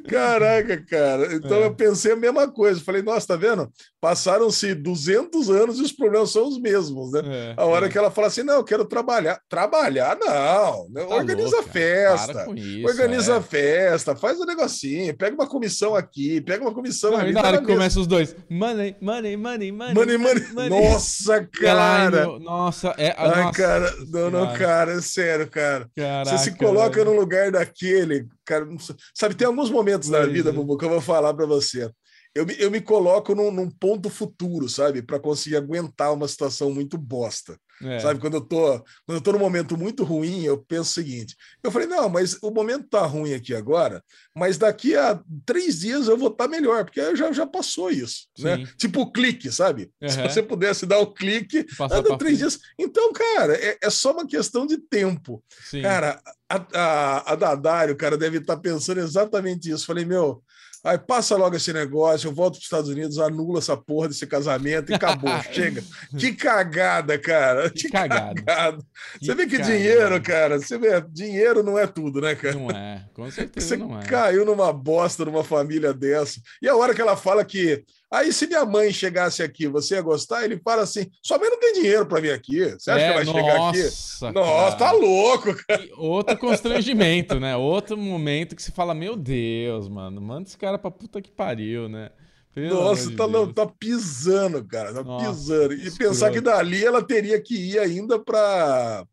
Caraca, 0.07 0.77
cara. 0.85 1.33
Então 1.33 1.57
é. 1.57 1.65
eu 1.65 1.73
pensei 1.73 2.11
a 2.11 2.15
mesma 2.15 2.47
coisa. 2.47 2.79
Falei, 2.81 3.01
nossa, 3.01 3.27
tá 3.27 3.35
vendo? 3.35 3.67
Passaram-se 3.99 4.75
200 4.75 5.49
anos 5.49 5.79
e 5.79 5.81
os 5.81 5.91
problemas 5.91 6.29
são 6.29 6.47
os 6.47 6.59
mesmos, 6.59 7.13
né? 7.13 7.21
É, 7.25 7.53
a 7.57 7.65
hora 7.65 7.87
é. 7.87 7.89
que 7.89 7.97
ela 7.97 8.11
fala 8.11 8.27
assim, 8.27 8.43
não, 8.43 8.55
eu 8.55 8.63
quero 8.63 8.85
trabalhar. 8.85 9.39
Trabalhar, 9.49 10.15
não. 10.19 10.87
Tá 10.93 11.15
organiza 11.15 11.55
louco, 11.55 11.69
a 11.69 11.71
festa. 11.71 12.45
Isso, 12.55 12.87
organiza 12.87 13.33
é. 13.33 13.37
a 13.37 13.41
festa, 13.41 14.15
faz 14.15 14.39
um 14.39 14.45
negocinho, 14.45 15.17
pega 15.17 15.33
uma 15.33 15.47
comissão 15.47 15.95
aqui, 15.95 16.41
pega 16.41 16.63
uma 16.63 16.73
comissão 16.73 17.11
não, 17.11 17.19
ali. 17.19 17.31
E 17.31 17.33
na 17.33 17.41
hora 17.41 17.59
que 17.59 17.65
começa 17.65 17.99
os 17.99 18.05
dois, 18.05 18.35
mano, 18.47 18.82
money, 18.99 19.37
money, 19.37 19.37
money, 19.37 19.71
money. 19.71 19.93
Money, 19.93 20.17
money. 20.17 20.53
money. 20.53 20.69
Nossa, 20.69 21.47
cara. 21.61 22.39
nossa, 22.39 22.93
é. 22.97 23.15
Ai, 23.17 23.43
nossa, 23.43 23.57
cara, 23.57 23.95
não, 24.09 24.29
não, 24.31 24.53
cara, 24.53 25.01
sério, 25.01 25.47
cara. 25.49 25.89
Caraca, 25.95 26.37
Você 26.37 26.51
se 26.51 26.57
coloca 26.57 26.97
velho. 27.03 27.11
no 27.11 27.19
lugar 27.19 27.51
daquele, 27.51 28.27
cara. 28.45 28.67
Sabe, 29.13 29.35
tem 29.35 29.47
alguns 29.47 29.69
momentos 29.69 30.09
na 30.09 30.25
vida, 30.25 30.49
é. 30.49 30.53
Bubu, 30.53 30.77
que 30.77 30.85
eu 30.85 30.89
vou 30.89 31.01
falar 31.01 31.33
para 31.33 31.45
você 31.45 31.89
eu 32.35 32.45
me, 32.45 32.55
eu 32.59 32.71
me 32.71 32.81
coloco 32.81 33.35
num, 33.35 33.51
num 33.51 33.69
ponto 33.69 34.09
futuro, 34.09 34.67
sabe? 34.67 35.01
Para 35.01 35.19
conseguir 35.19 35.57
aguentar 35.57 36.13
uma 36.13 36.27
situação 36.27 36.71
muito 36.71 36.97
bosta. 36.97 37.57
É. 37.81 37.99
Sabe? 37.99 38.19
Quando 38.19 38.35
eu, 38.35 38.41
tô, 38.41 38.79
quando 39.05 39.17
eu 39.17 39.21
tô 39.21 39.31
num 39.33 39.39
momento 39.39 39.77
muito 39.77 40.03
ruim, 40.03 40.43
eu 40.43 40.57
penso 40.57 40.91
o 40.91 40.93
seguinte: 40.93 41.35
eu 41.63 41.71
falei, 41.71 41.87
não, 41.87 42.07
mas 42.07 42.37
o 42.41 42.51
momento 42.51 42.87
tá 42.87 43.05
ruim 43.05 43.33
aqui 43.33 43.53
agora, 43.53 44.03
mas 44.35 44.57
daqui 44.57 44.95
a 44.95 45.19
três 45.45 45.79
dias 45.79 46.07
eu 46.07 46.17
vou 46.17 46.29
estar 46.29 46.45
tá 46.45 46.49
melhor, 46.49 46.85
porque 46.85 47.15
já, 47.15 47.31
já 47.31 47.45
passou 47.45 47.89
isso. 47.89 48.27
Né? 48.39 48.65
Tipo 48.77 49.01
o 49.01 49.11
clique, 49.11 49.51
sabe? 49.51 49.91
Uhum. 50.01 50.09
Se 50.09 50.21
você 50.21 50.41
pudesse 50.43 50.85
dar 50.85 50.99
o 50.99 51.13
clique, 51.13 51.65
anda 51.79 52.17
três 52.17 52.37
dias. 52.37 52.59
Então, 52.79 53.11
cara, 53.11 53.55
é, 53.55 53.77
é, 53.81 53.89
só 53.89 54.11
uma 54.11 54.27
questão 54.27 54.65
de 54.65 54.77
tempo. 54.77 55.43
Sim. 55.69 55.81
Cara, 55.81 56.21
a, 56.49 56.65
a, 56.73 57.33
a 57.33 57.35
Dadário, 57.35 57.95
cara, 57.95 58.17
deve 58.17 58.37
estar 58.37 58.55
tá 58.55 58.61
pensando 58.61 58.99
exatamente 58.99 59.69
isso. 59.69 59.85
Falei, 59.85 60.05
meu 60.05 60.42
Aí 60.83 60.97
passa 60.97 61.37
logo 61.37 61.55
esse 61.55 61.71
negócio, 61.71 62.27
eu 62.27 62.33
volto 62.33 62.55
para 62.55 62.59
os 62.59 62.65
Estados 62.65 62.89
Unidos, 62.89 63.17
anula 63.17 63.59
essa 63.59 63.77
porra 63.77 64.09
desse 64.09 64.27
casamento 64.27 64.91
e 64.91 64.95
acabou, 64.95 65.31
chega. 65.53 65.81
Que 66.17 66.33
cagada, 66.33 67.17
cara. 67.17 67.69
Que, 67.69 67.83
que 67.83 67.89
cagada. 67.89 68.33
cagada. 68.43 68.85
Você 69.21 69.33
vê 69.33 69.45
que 69.45 69.57
cagada. 69.57 69.77
dinheiro, 69.77 70.21
cara, 70.21 70.59
você 70.59 70.77
vê, 70.77 71.01
dinheiro 71.09 71.63
não 71.63 71.79
é 71.79 71.87
tudo, 71.87 72.19
né, 72.19 72.35
cara? 72.35 72.55
Não 72.55 72.69
é, 72.69 73.05
com 73.13 73.31
certeza 73.31 73.67
você 73.67 73.77
não 73.77 73.97
é. 73.97 74.03
caiu 74.03 74.45
numa 74.45 74.73
bosta 74.73 75.23
numa 75.23 75.43
família 75.43 75.93
dessa. 75.93 76.41
E 76.61 76.67
a 76.67 76.75
hora 76.75 76.93
que 76.93 77.01
ela 77.01 77.15
fala 77.15 77.45
que 77.45 77.85
Aí, 78.13 78.31
se 78.31 78.45
minha 78.45 78.63
mãe 78.63 78.93
chegasse 78.93 79.41
aqui, 79.41 79.67
você 79.67 79.95
ia 79.95 80.01
gostar? 80.03 80.45
Ele 80.45 80.61
fala 80.63 80.83
assim: 80.83 81.09
sua 81.19 81.39
mãe 81.39 81.49
não 81.49 81.59
tem 81.59 81.73
dinheiro 81.73 82.05
para 82.05 82.21
vir 82.21 82.31
aqui. 82.31 82.63
Você 82.63 82.91
acha 82.91 83.01
é, 83.01 83.07
que 83.07 83.13
vai 83.15 83.23
nossa, 83.23 83.39
chegar 83.39 83.69
aqui? 83.69 84.39
Nossa, 84.39 84.77
tá 84.77 84.91
louco, 84.91 85.55
cara. 85.65 85.83
E 85.83 85.91
outro 85.97 86.37
constrangimento, 86.37 87.39
né? 87.39 87.57
Outro 87.57 87.97
momento 87.97 88.55
que 88.55 88.61
se 88.61 88.71
fala: 88.71 88.93
meu 88.93 89.15
Deus, 89.15 89.89
mano, 89.89 90.21
manda 90.21 90.47
esse 90.47 90.55
cara 90.55 90.77
pra 90.77 90.91
puta 90.91 91.23
que 91.23 91.31
pariu, 91.31 91.89
né? 91.89 92.11
Pelo 92.53 92.83
Nossa, 92.83 93.15
tá, 93.15 93.27
não, 93.27 93.51
tá 93.51 93.65
pisando, 93.65 94.63
cara. 94.63 94.93
Tá 94.93 95.03
Nossa, 95.03 95.25
pisando. 95.25 95.73
E 95.73 95.87
escroto. 95.87 95.97
pensar 95.97 96.29
que 96.29 96.39
dali 96.39 96.85
ela 96.85 97.01
teria 97.01 97.41
que 97.41 97.55
ir 97.55 97.79
ainda 97.79 98.19
para 98.19 99.03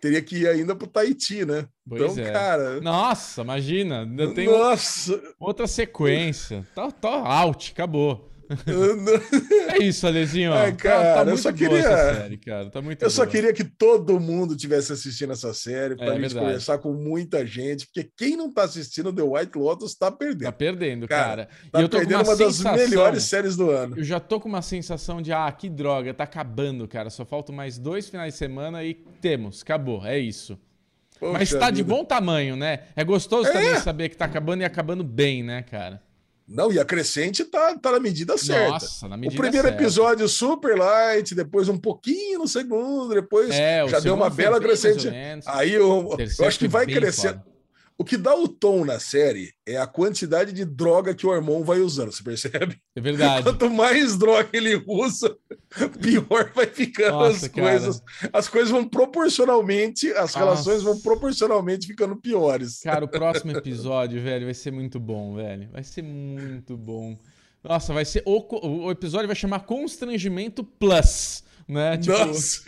teria 0.00 0.22
que 0.22 0.36
ir 0.36 0.48
ainda 0.48 0.74
para 0.74 0.86
o 0.86 0.90
Tahiti, 0.90 1.44
né? 1.44 1.66
Pois 1.86 2.16
então, 2.16 2.24
é. 2.24 2.32
cara. 2.32 2.80
Nossa, 2.80 3.42
imagina. 3.42 4.08
Tem 4.34 4.46
Nossa. 4.46 5.20
outra 5.38 5.66
sequência. 5.66 6.66
Tá, 6.74 6.90
tá 6.90 7.10
out, 7.10 7.72
acabou. 7.72 8.34
é 9.74 9.82
isso, 9.82 10.06
Alezinho. 10.06 10.52
É, 10.54 10.72
cara, 10.72 11.14
tá, 11.14 11.24
tá 11.24 11.30
eu 11.30 11.36
só 11.36 11.52
queria. 11.52 11.82
Série, 11.82 12.36
cara. 12.36 12.70
Tá 12.70 12.80
muito 12.80 13.02
eu 13.02 13.08
boa. 13.08 13.10
só 13.10 13.26
queria 13.26 13.52
que 13.52 13.64
todo 13.64 14.18
mundo 14.20 14.56
tivesse 14.56 14.92
assistindo 14.92 15.32
essa 15.32 15.52
série 15.52 15.96
para 15.96 16.06
é, 16.06 16.08
a 16.08 16.12
gente 16.12 16.20
verdade. 16.22 16.46
conversar 16.46 16.78
com 16.78 16.92
muita 16.92 17.46
gente, 17.46 17.86
porque 17.86 18.10
quem 18.16 18.36
não 18.36 18.52
tá 18.52 18.64
assistindo 18.64 19.12
The 19.12 19.22
White 19.22 19.58
Lotus 19.58 19.94
tá 19.94 20.10
perdendo. 20.10 20.44
Tá 20.44 20.52
perdendo, 20.52 21.08
cara. 21.08 21.46
cara. 21.46 21.48
Tá 21.70 21.80
e 21.80 21.82
eu 21.82 21.88
tô 21.88 21.98
perdendo 21.98 22.24
uma, 22.24 22.36
sensação, 22.36 22.76
das 22.76 22.88
melhores 22.88 23.22
séries 23.24 23.56
do 23.56 23.70
ano. 23.70 23.98
Eu 23.98 24.04
já 24.04 24.20
tô 24.20 24.40
com 24.40 24.48
uma 24.48 24.62
sensação 24.62 25.20
de, 25.20 25.32
ah, 25.32 25.50
que 25.50 25.68
droga, 25.68 26.14
tá 26.14 26.24
acabando, 26.24 26.86
cara. 26.86 27.10
Só 27.10 27.24
faltam 27.24 27.54
mais 27.54 27.78
dois 27.78 28.08
finais 28.08 28.34
de 28.34 28.38
semana 28.38 28.84
e 28.84 28.94
temos, 28.94 29.62
acabou, 29.62 30.04
é 30.06 30.18
isso. 30.18 30.58
Poxa 31.18 31.32
Mas 31.32 31.50
tá 31.50 31.66
vida. 31.66 31.72
de 31.72 31.82
bom 31.82 32.04
tamanho, 32.04 32.56
né? 32.56 32.80
É 32.94 33.02
gostoso 33.02 33.48
é. 33.48 33.52
também 33.52 33.76
saber 33.76 34.08
que 34.08 34.16
tá 34.16 34.26
acabando 34.26 34.62
e 34.62 34.64
acabando 34.64 35.02
bem, 35.02 35.42
né, 35.42 35.62
cara? 35.62 36.02
Não, 36.48 36.72
e 36.72 36.78
a 36.78 36.84
crescente 36.84 37.44
tá, 37.44 37.76
tá 37.76 37.90
na 37.90 37.98
medida 37.98 38.38
certa. 38.38 38.70
Nossa, 38.70 39.08
na 39.08 39.16
medida 39.16 39.34
O 39.34 39.42
primeiro 39.42 39.66
certa. 39.66 39.82
episódio 39.82 40.28
super 40.28 40.78
light, 40.78 41.34
depois 41.34 41.68
um 41.68 41.76
pouquinho 41.76 42.38
no 42.38 42.46
segundo, 42.46 43.12
depois 43.12 43.50
é, 43.50 43.86
já 43.88 43.98
deu 43.98 44.14
uma 44.14 44.30
bela 44.30 44.60
crescente. 44.60 45.08
Aí 45.44 45.74
eu, 45.74 46.16
eu 46.38 46.46
acho 46.46 46.58
que 46.58 46.68
vai 46.68 46.86
crescer. 46.86 47.36
O 47.98 48.04
que 48.04 48.18
dá 48.18 48.34
o 48.34 48.46
tom 48.46 48.84
na 48.84 49.00
série 49.00 49.54
é 49.66 49.78
a 49.78 49.86
quantidade 49.86 50.52
de 50.52 50.66
droga 50.66 51.14
que 51.14 51.26
o 51.26 51.34
irmão 51.34 51.64
vai 51.64 51.80
usando, 51.80 52.12
você 52.12 52.22
percebe? 52.22 52.78
É 52.94 53.00
verdade. 53.00 53.42
Quanto 53.42 53.70
mais 53.70 54.18
droga 54.18 54.48
ele 54.52 54.82
usa, 54.86 55.34
pior 56.00 56.52
vai 56.54 56.66
ficando 56.66 57.12
Nossa, 57.12 57.46
as 57.46 57.52
cara. 57.52 57.68
coisas. 57.70 58.02
As 58.32 58.48
coisas 58.48 58.70
vão 58.70 58.86
proporcionalmente, 58.86 60.10
as 60.10 60.16
Nossa. 60.16 60.38
relações 60.38 60.82
vão 60.82 61.00
proporcionalmente 61.00 61.86
ficando 61.86 62.16
piores. 62.16 62.80
Cara, 62.80 63.04
o 63.04 63.08
próximo 63.08 63.52
episódio, 63.52 64.22
velho, 64.22 64.44
vai 64.44 64.54
ser 64.54 64.72
muito 64.72 65.00
bom, 65.00 65.34
velho. 65.34 65.70
Vai 65.72 65.82
ser 65.82 66.02
muito 66.02 66.76
bom. 66.76 67.18
Nossa, 67.64 67.94
vai 67.94 68.04
ser. 68.04 68.22
O, 68.26 68.84
o 68.84 68.90
episódio 68.90 69.26
vai 69.26 69.36
chamar 69.36 69.60
Constrangimento 69.60 70.62
Plus 70.62 71.42
né? 71.68 71.96
Tipo, 71.98 72.18
nossa! 72.18 72.62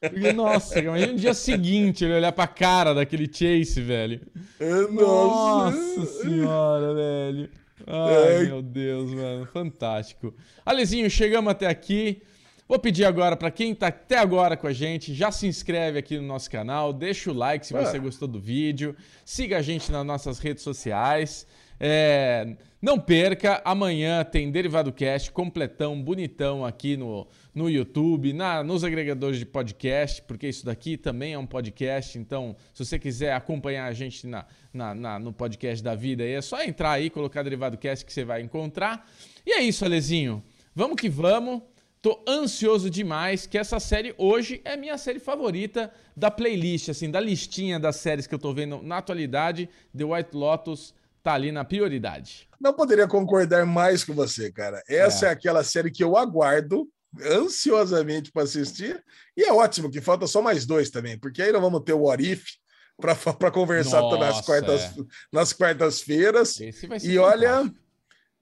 Porque, 0.00 0.32
nossa, 0.32 0.78
imagina 0.78 1.12
no 1.12 1.18
dia 1.18 1.34
seguinte 1.34 2.04
ele 2.04 2.14
olhar 2.14 2.32
pra 2.32 2.46
cara 2.46 2.94
daquele 2.94 3.26
Chase, 3.26 3.80
velho. 3.80 4.20
É, 4.60 4.80
nossa, 4.92 5.76
nossa 5.76 6.22
senhora, 6.22 6.94
velho. 6.94 7.50
Ai, 7.86 8.34
é. 8.34 8.44
meu 8.44 8.62
Deus, 8.62 9.10
mano. 9.12 9.46
Fantástico. 9.46 10.34
Alezinho, 10.64 11.10
chegamos 11.10 11.50
até 11.50 11.66
aqui. 11.66 12.22
Vou 12.66 12.78
pedir 12.78 13.04
agora 13.04 13.36
para 13.36 13.50
quem 13.50 13.72
está 13.72 13.88
até 13.88 14.16
agora 14.16 14.56
com 14.56 14.66
a 14.66 14.72
gente, 14.72 15.12
já 15.12 15.30
se 15.30 15.46
inscreve 15.46 15.98
aqui 15.98 16.16
no 16.16 16.26
nosso 16.26 16.50
canal, 16.50 16.94
deixa 16.94 17.30
o 17.30 17.34
like 17.34 17.66
se 17.66 17.74
você 17.74 17.98
gostou 17.98 18.26
do 18.26 18.40
vídeo, 18.40 18.96
siga 19.22 19.58
a 19.58 19.62
gente 19.62 19.92
nas 19.92 20.04
nossas 20.04 20.38
redes 20.38 20.62
sociais. 20.62 21.46
É, 21.78 22.56
não 22.80 22.98
perca, 22.98 23.60
amanhã 23.66 24.24
tem 24.24 24.50
Derivado 24.50 24.92
Cast 24.92 25.30
completão, 25.30 26.00
bonitão 26.00 26.64
aqui 26.64 26.96
no, 26.96 27.26
no 27.54 27.70
YouTube, 27.70 28.32
na, 28.32 28.64
nos 28.64 28.82
agregadores 28.82 29.38
de 29.38 29.46
podcast, 29.46 30.20
porque 30.22 30.48
isso 30.48 30.66
daqui 30.66 30.96
também 30.96 31.34
é 31.34 31.38
um 31.38 31.46
podcast. 31.46 32.18
Então, 32.18 32.56
se 32.74 32.84
você 32.84 32.98
quiser 32.98 33.32
acompanhar 33.32 33.86
a 33.86 33.92
gente 33.92 34.26
na, 34.26 34.44
na, 34.72 34.94
na 34.94 35.18
no 35.18 35.32
podcast 35.32 35.82
da 35.82 35.94
vida, 35.94 36.24
é 36.24 36.40
só 36.42 36.62
entrar 36.62 36.90
aí, 36.92 37.08
colocar 37.08 37.42
Derivado 37.42 37.78
Cast 37.78 38.04
que 38.04 38.12
você 38.12 38.24
vai 38.24 38.42
encontrar. 38.42 39.08
E 39.46 39.52
é 39.52 39.62
isso, 39.62 39.84
Alezinho. 39.84 40.42
Vamos 40.74 40.96
que 40.96 41.08
vamos. 41.08 41.62
Tô 42.02 42.22
ansioso 42.28 42.90
demais, 42.90 43.46
que 43.46 43.56
essa 43.56 43.80
série 43.80 44.14
hoje 44.18 44.60
é 44.62 44.76
minha 44.76 44.98
série 44.98 45.18
favorita 45.18 45.90
da 46.14 46.30
playlist, 46.30 46.90
assim, 46.90 47.10
da 47.10 47.18
listinha 47.18 47.80
das 47.80 47.96
séries 47.96 48.26
que 48.26 48.34
eu 48.34 48.38
tô 48.38 48.52
vendo 48.52 48.82
na 48.82 48.98
atualidade. 48.98 49.70
The 49.96 50.04
White 50.04 50.36
Lotus 50.36 50.92
tá 51.22 51.32
ali 51.32 51.50
na 51.50 51.64
prioridade. 51.64 52.46
Não 52.60 52.74
poderia 52.74 53.08
concordar 53.08 53.64
mais 53.64 54.04
com 54.04 54.12
você, 54.12 54.52
cara. 54.52 54.82
Essa 54.86 55.26
é, 55.26 55.28
é 55.30 55.32
aquela 55.32 55.64
série 55.64 55.90
que 55.90 56.04
eu 56.04 56.14
aguardo 56.14 56.86
ansiosamente 57.22 58.32
para 58.32 58.42
assistir. 58.42 59.02
E 59.36 59.44
é 59.44 59.52
ótimo 59.52 59.90
que 59.90 60.00
falta 60.00 60.26
só 60.26 60.42
mais 60.42 60.66
dois 60.66 60.90
também, 60.90 61.18
porque 61.18 61.42
aí 61.42 61.52
nós 61.52 61.62
vamos 61.62 61.82
ter 61.84 61.92
o 61.92 62.02
What 62.02 62.22
If 62.24 62.44
para 63.00 63.50
conversar 63.50 64.00
Nossa, 64.00 64.18
nas 64.18 64.40
quartas 64.40 64.80
é. 64.82 64.94
nas 65.32 65.52
quartas-feiras. 65.52 66.58
E 67.02 67.18
olha, 67.18 67.70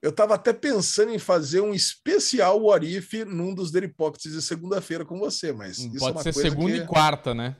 eu 0.02 0.10
estava 0.10 0.34
até 0.34 0.52
pensando 0.52 1.12
em 1.12 1.18
fazer 1.18 1.60
um 1.60 1.72
especial 1.72 2.60
What 2.60 2.86
If 2.86 3.12
num 3.24 3.54
dos 3.54 3.70
Daily 3.70 3.88
Pockets 3.88 4.32
de 4.32 4.42
segunda-feira 4.42 5.04
com 5.04 5.18
você, 5.18 5.52
mas 5.52 5.78
pode 5.98 6.18
é 6.18 6.22
ser 6.24 6.32
segunda 6.34 6.72
que... 6.72 6.82
e 6.82 6.86
quarta, 6.86 7.32
né? 7.32 7.56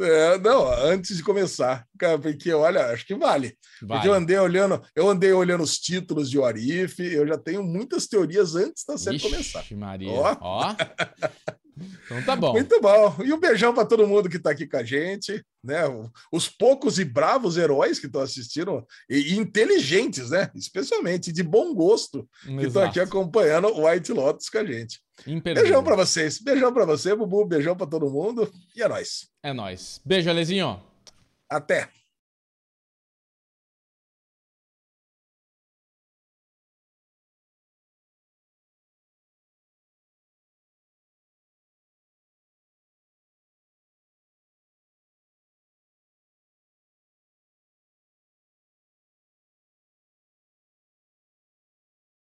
É, 0.00 0.38
não, 0.38 0.70
antes 0.84 1.16
de 1.16 1.22
começar, 1.22 1.84
porque 2.22 2.52
olha, 2.52 2.86
acho 2.86 3.06
que 3.06 3.14
vale. 3.14 3.56
vale. 3.82 3.88
Porque 3.88 4.08
eu 4.08 4.14
andei 4.14 4.38
olhando, 4.38 4.82
eu 4.94 5.08
andei 5.08 5.32
olhando 5.32 5.62
os 5.62 5.78
títulos 5.78 6.30
de 6.30 6.38
Orif, 6.38 7.00
eu 7.00 7.26
já 7.26 7.36
tenho 7.36 7.62
muitas 7.62 8.06
teorias 8.06 8.54
antes 8.54 8.84
da 8.86 8.96
série 8.96 9.16
Ixi, 9.16 9.30
começar. 9.30 9.64
Maria. 9.72 10.10
Ó. 10.10 10.36
Ó. 10.40 10.74
Então 12.08 12.22
tá 12.22 12.34
bom. 12.34 12.52
Muito 12.52 12.80
bom. 12.80 13.16
E 13.22 13.32
um 13.32 13.38
beijão 13.38 13.74
para 13.74 13.84
todo 13.84 14.06
mundo 14.06 14.30
que 14.30 14.38
está 14.38 14.50
aqui 14.50 14.66
com 14.66 14.78
a 14.78 14.82
gente, 14.82 15.44
né? 15.62 15.82
Os 16.32 16.48
poucos 16.48 16.98
e 16.98 17.04
bravos 17.04 17.58
heróis 17.58 17.98
que 17.98 18.06
estão 18.06 18.22
assistindo 18.22 18.82
e, 19.10 19.36
inteligentes, 19.36 20.30
né? 20.30 20.50
Especialmente 20.54 21.30
de 21.30 21.42
bom 21.42 21.74
gosto, 21.74 22.26
Exato. 22.44 22.58
que 22.58 22.66
estão 22.66 22.82
aqui 22.82 23.00
acompanhando 23.00 23.68
o 23.68 23.86
White 23.86 24.12
Lotus 24.12 24.48
com 24.48 24.58
a 24.58 24.64
gente. 24.64 25.00
Beijão 25.42 25.84
para 25.84 25.96
vocês. 25.96 26.40
Beijão 26.40 26.72
para 26.72 26.86
você, 26.86 27.14
Bubu. 27.14 27.44
Beijão 27.44 27.76
para 27.76 27.86
todo 27.86 28.10
mundo. 28.10 28.50
E 28.74 28.82
é 28.82 28.88
nóis. 28.88 29.28
É 29.42 29.52
nóis. 29.52 30.00
Beijo, 30.04 30.30
Alezinho. 30.30 30.80
Até. 31.50 31.90